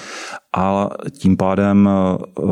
a 0.58 0.90
tím 1.12 1.38
pádem 1.38 1.90
eh, 1.90 2.44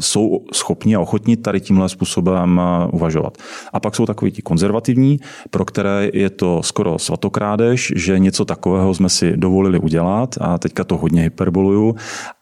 jsou 0.00 0.44
schopni 0.52 0.96
a 0.96 1.00
ochotni 1.00 1.36
tady 1.36 1.60
tímhle 1.60 1.88
způsobem 1.88 2.60
eh, 2.60 2.88
uvažovat. 2.92 3.38
A 3.72 3.80
pak 3.80 3.94
jsou 3.94 4.06
takový 4.06 4.32
ti 4.32 4.42
konzervativní, 4.42 5.20
pro 5.50 5.64
které 5.64 6.08
je 6.12 6.30
to 6.30 6.62
skoro 6.62 6.98
svatokrádež, 6.98 7.92
že 7.96 8.18
něco 8.18 8.44
takového 8.44 8.94
jsme 8.94 9.08
si 9.08 9.36
dovolili 9.36 9.78
udělat. 9.78 10.34
A 10.40 10.58
teďka 10.58 10.84
to 10.84 10.96
hodně 10.96 11.22
hyperboluju, 11.22 11.96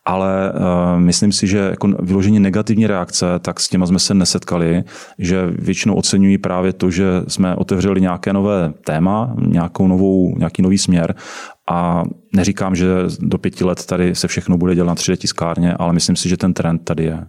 ale 0.04 0.52
uh, 0.52 1.00
myslím 1.00 1.32
si, 1.32 1.46
že 1.46 1.58
jako 1.58 1.88
vyložení 2.02 2.40
negativní 2.40 2.86
reakce, 2.86 3.26
tak 3.38 3.60
s 3.60 3.68
těma 3.68 3.86
jsme 3.86 3.98
se 3.98 4.14
nesetkali, 4.14 4.84
že 5.18 5.46
většinou 5.46 5.94
oceňují 5.94 6.38
právě 6.38 6.72
to, 6.72 6.90
že 6.90 7.04
jsme 7.28 7.56
otevřeli 7.56 8.00
nějaké 8.00 8.32
nové 8.32 8.72
téma, 8.84 9.34
nějakou 9.46 9.88
novou, 9.88 10.38
nějaký 10.38 10.62
nový 10.62 10.78
směr 10.78 11.14
a 11.70 12.04
neříkám, 12.32 12.74
že 12.74 12.86
do 13.20 13.38
pěti 13.38 13.64
let 13.64 13.86
tady 13.86 14.14
se 14.14 14.28
všechno 14.28 14.58
bude 14.58 14.74
dělat 14.74 14.88
na 14.88 14.94
3D 14.94 15.16
tiskárně, 15.16 15.74
ale 15.74 15.92
myslím 15.92 16.16
si, 16.16 16.28
že 16.28 16.36
ten 16.36 16.54
trend 16.54 16.84
tady 16.84 17.04
je. 17.04 17.26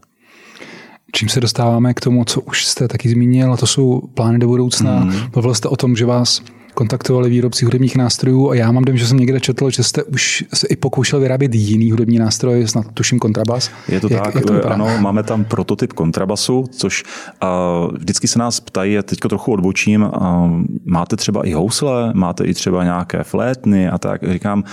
Čím 1.11 1.29
se 1.29 1.41
dostáváme 1.41 1.93
k 1.93 1.99
tomu, 1.99 2.25
co 2.25 2.41
už 2.41 2.65
jste 2.65 2.87
taky 2.87 3.09
zmínil, 3.09 3.53
a 3.53 3.57
to 3.57 3.67
jsou 3.67 4.01
plány 4.13 4.39
do 4.39 4.47
budoucna. 4.47 4.99
Mm. 4.99 5.13
Mluvil 5.33 5.53
jste 5.53 5.67
o 5.67 5.75
tom, 5.75 5.95
že 5.95 6.05
vás 6.05 6.41
kontaktovali 6.75 7.29
výrobci 7.29 7.65
hudebních 7.65 7.95
nástrojů 7.95 8.49
a 8.49 8.55
já 8.55 8.71
mám 8.71 8.83
dojem, 8.83 8.97
že 8.97 9.07
jsem 9.07 9.17
někde 9.17 9.39
četl, 9.39 9.69
že 9.69 9.83
jste 9.83 10.03
už 10.03 10.43
se 10.53 10.67
i 10.67 10.75
pokoušel 10.75 11.19
vyrábět 11.19 11.55
jiný 11.55 11.91
hudební 11.91 12.19
nástroj, 12.19 12.67
snad 12.67 12.85
tuším 12.93 13.19
kontrabas. 13.19 13.71
Je 13.87 13.99
to 13.99 14.07
jak, 14.13 14.23
tak, 14.23 14.35
jak 14.35 14.45
to 14.45 14.71
ano, 14.71 14.87
máme 14.99 15.23
tam 15.23 15.45
prototyp 15.45 15.93
kontrabasu, 15.93 16.65
což 16.71 17.03
uh, 17.43 17.97
vždycky 17.97 18.27
se 18.27 18.39
nás 18.39 18.59
ptají, 18.59 18.97
a 18.97 19.03
teďko 19.03 19.29
trochu 19.29 19.51
odbočím, 19.51 20.03
uh, 20.03 20.11
máte 20.85 21.15
třeba 21.15 21.47
i 21.47 21.53
housle, 21.53 22.13
máte 22.13 22.45
i 22.45 22.53
třeba 22.53 22.83
nějaké 22.83 23.23
flétny 23.23 23.89
a 23.89 23.97
tak. 23.97 24.31
Říkám, 24.31 24.63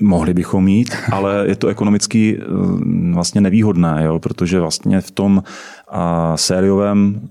Mohli 0.00 0.34
bychom 0.34 0.64
mít, 0.64 0.96
ale 1.12 1.44
je 1.48 1.56
to 1.56 1.68
ekonomicky 1.68 2.40
vlastně 3.12 3.40
nevýhodné, 3.40 4.02
jo, 4.04 4.18
protože 4.18 4.60
vlastně 4.60 5.00
v 5.00 5.10
tom 5.10 5.42
a 5.92 6.36
sériovém 6.36 7.28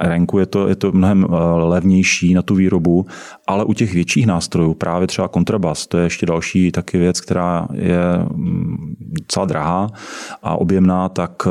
renku 0.00 0.38
je 0.38 0.46
to, 0.46 0.68
je 0.68 0.76
to 0.76 0.92
mnohem 0.92 1.26
levnější 1.56 2.34
na 2.34 2.42
tu 2.42 2.54
výrobu, 2.54 3.06
ale 3.46 3.64
u 3.64 3.72
těch 3.72 3.94
větších 3.94 4.26
nástrojů, 4.26 4.74
právě 4.74 5.06
třeba 5.06 5.28
kontrabas, 5.28 5.86
to 5.86 5.98
je 5.98 6.04
ještě 6.04 6.26
další 6.26 6.72
taky 6.72 6.98
věc, 6.98 7.20
která 7.20 7.68
je 7.72 8.00
mm, 8.34 8.96
docela 8.98 9.46
drahá 9.46 9.88
a 10.42 10.56
objemná, 10.56 11.08
tak 11.08 11.48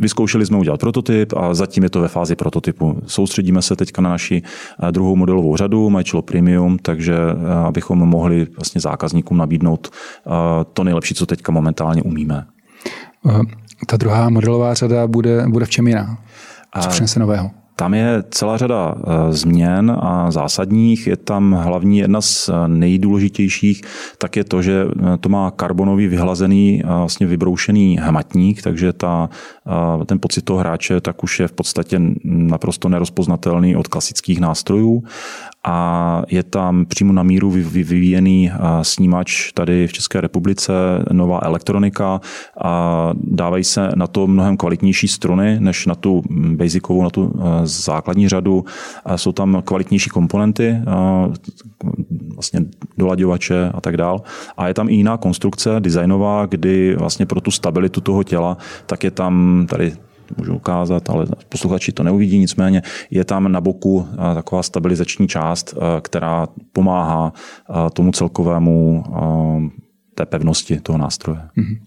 Vyzkoušeli 0.00 0.46
jsme 0.46 0.58
udělat 0.58 0.80
prototyp 0.80 1.32
a 1.36 1.54
zatím 1.54 1.84
je 1.84 1.90
to 1.90 2.00
ve 2.00 2.08
fázi 2.08 2.36
prototypu. 2.36 2.98
Soustředíme 3.06 3.62
se 3.62 3.76
teďka 3.76 4.02
na 4.02 4.10
naši 4.10 4.42
druhou 4.90 5.16
modelovou 5.16 5.56
řadu, 5.56 5.90
MyChelo 5.90 6.22
Premium, 6.22 6.78
takže 6.78 7.16
abychom 7.66 7.98
mohli 7.98 8.46
vlastně 8.56 8.80
zákazníkům 8.80 9.36
nabídnout 9.36 9.90
to 10.72 10.84
nejlepší, 10.84 11.14
co 11.14 11.26
teďka 11.26 11.52
momentálně 11.52 12.02
umíme. 12.02 12.46
Ta 13.86 13.96
druhá 13.96 14.28
modelová 14.28 14.74
řada 14.74 15.06
bude, 15.06 15.46
bude 15.48 15.64
v 15.64 15.70
čem 15.70 15.88
jiná? 15.88 16.18
Co 16.80 16.88
přinese 16.88 17.20
nového? 17.20 17.50
Tam 17.76 17.94
je 17.94 18.24
celá 18.30 18.56
řada 18.56 18.94
eh, 18.98 19.32
změn 19.32 19.96
a 20.00 20.30
zásadních. 20.30 21.06
Je 21.06 21.16
tam 21.16 21.52
hlavní 21.52 21.98
jedna 21.98 22.20
z 22.20 22.48
eh, 22.48 22.68
nejdůležitějších, 22.68 23.82
tak 24.18 24.36
je 24.36 24.44
to, 24.44 24.62
že 24.62 24.84
eh, 24.84 25.16
to 25.18 25.28
má 25.28 25.50
karbonový 25.50 26.06
vyhlazený, 26.06 26.82
vlastně 26.84 27.26
vybroušený 27.26 27.98
hmatník, 28.02 28.62
takže 28.62 28.92
ta, 28.92 29.28
ten 30.06 30.20
pocit 30.20 30.42
toho 30.42 30.58
hráče 30.58 31.00
tak 31.00 31.24
už 31.24 31.40
je 31.40 31.48
v 31.48 31.52
podstatě 31.52 32.00
naprosto 32.24 32.88
nerozpoznatelný 32.88 33.76
od 33.76 33.88
klasických 33.88 34.40
nástrojů 34.40 35.02
a 35.66 36.22
je 36.28 36.42
tam 36.42 36.84
přímo 36.84 37.12
na 37.12 37.22
míru 37.22 37.50
vyvíjený 37.50 38.50
snímač 38.82 39.52
tady 39.52 39.86
v 39.86 39.92
České 39.92 40.20
republice, 40.20 40.72
nová 41.12 41.40
elektronika 41.42 42.20
a 42.60 43.12
dávají 43.16 43.64
se 43.64 43.88
na 43.94 44.06
to 44.06 44.26
mnohem 44.26 44.56
kvalitnější 44.56 45.08
struny, 45.08 45.56
než 45.60 45.86
na 45.86 45.94
tu 45.94 46.22
basicovou, 46.30 47.02
na 47.02 47.10
tu 47.10 47.32
základní 47.62 48.28
řadu. 48.28 48.64
Jsou 49.16 49.32
tam 49.32 49.62
kvalitnější 49.64 50.10
komponenty, 50.10 50.76
vlastně 52.34 52.60
dolaďovače 52.98 53.70
a 53.74 53.80
tak 53.80 53.96
dál. 53.96 54.22
A 54.56 54.68
je 54.68 54.74
tam 54.74 54.88
i 54.88 54.94
jiná 54.94 55.16
konstrukce 55.16 55.80
designová, 55.80 56.46
kdy 56.46 56.96
vlastně 56.96 57.26
pro 57.26 57.40
tu 57.40 57.50
stabilitu 57.50 58.00
toho 58.00 58.22
těla, 58.22 58.56
tak 58.86 59.04
je 59.04 59.10
tam 59.10 59.66
tady 59.68 59.92
můžu 60.36 60.54
ukázat, 60.54 61.10
ale 61.10 61.26
posluchači 61.48 61.92
to 61.92 62.02
neuvidí, 62.02 62.38
nicméně 62.38 62.82
je 63.10 63.24
tam 63.24 63.52
na 63.52 63.60
boku 63.60 64.08
taková 64.34 64.62
stabilizační 64.62 65.28
část, 65.28 65.74
která 66.00 66.48
pomáhá 66.72 67.32
tomu 67.92 68.12
celkovému 68.12 69.04
té 70.14 70.26
pevnosti 70.26 70.80
toho 70.80 70.98
nástroje. 70.98 71.38
Mm-hmm. 71.38 71.78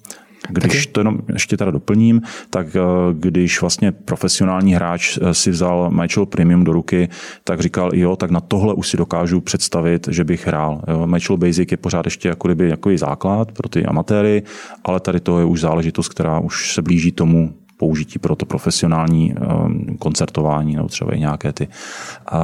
Když 0.50 0.88
to 0.88 1.00
jenom 1.00 1.20
ještě 1.34 1.58
teda 1.58 1.72
doplním, 1.72 2.22
tak 2.50 2.68
když 3.14 3.62
vlastně 3.62 3.92
profesionální 3.92 4.74
hráč 4.74 5.20
si 5.32 5.52
vzal 5.52 5.92
MyChel 5.92 6.26
Premium 6.26 6.64
do 6.64 6.74
ruky, 6.74 7.10
tak 7.44 7.60
říkal, 7.60 7.92
jo, 7.94 8.16
tak 8.16 8.32
na 8.32 8.40
tohle 8.40 8.74
už 8.74 8.88
si 8.88 8.98
dokážu 8.98 9.42
představit, 9.42 10.08
že 10.12 10.24
bych 10.24 10.48
hrál. 10.48 10.82
MyChel 11.06 11.38
Basic 11.38 11.72
je 11.72 11.78
pořád 11.78 12.06
ještě 12.06 12.28
jako 12.30 12.48
kdyby 12.48 12.70
jako 12.70 12.98
základ 12.98 13.52
pro 13.52 13.70
ty 13.70 13.86
amatéry, 13.86 14.44
ale 14.84 15.00
tady 15.00 15.20
to 15.20 15.40
je 15.40 15.46
už 15.46 15.62
záležitost, 15.62 16.10
která 16.10 16.40
už 16.40 16.74
se 16.74 16.82
blíží 16.82 17.12
tomu, 17.12 17.54
použití 17.78 18.20
pro 18.20 18.36
to 18.36 18.46
profesionální 18.46 19.34
ehm, 19.34 19.98
koncertování 20.00 20.76
nebo 20.76 20.88
třeba 20.88 21.16
i 21.16 21.20
nějaké 21.20 21.54
ty 21.54 21.68
eh, 21.68 22.38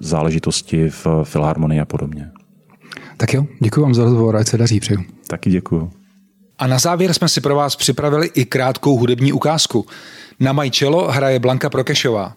záležitosti 0.00 0.90
v 0.90 1.06
filharmonii 1.24 1.80
a 1.80 1.84
podobně. 1.84 2.30
Tak 3.16 3.34
jo, 3.34 3.46
děkuji 3.60 3.80
vám 3.80 3.94
za 3.94 4.04
rozhovor, 4.04 4.36
ať 4.36 4.48
se 4.48 4.58
daří, 4.58 4.80
přeju. 4.80 5.00
Taky 5.26 5.50
děkuji. 5.50 5.90
A 6.58 6.66
na 6.66 6.78
závěr 6.78 7.14
jsme 7.14 7.28
si 7.28 7.40
pro 7.40 7.54
vás 7.54 7.76
připravili 7.76 8.30
i 8.34 8.44
krátkou 8.44 8.96
hudební 8.96 9.32
ukázku. 9.32 9.86
Na 10.40 10.52
majčelo 10.52 11.10
hraje 11.10 11.38
Blanka 11.38 11.70
Prokešová. 11.70 12.36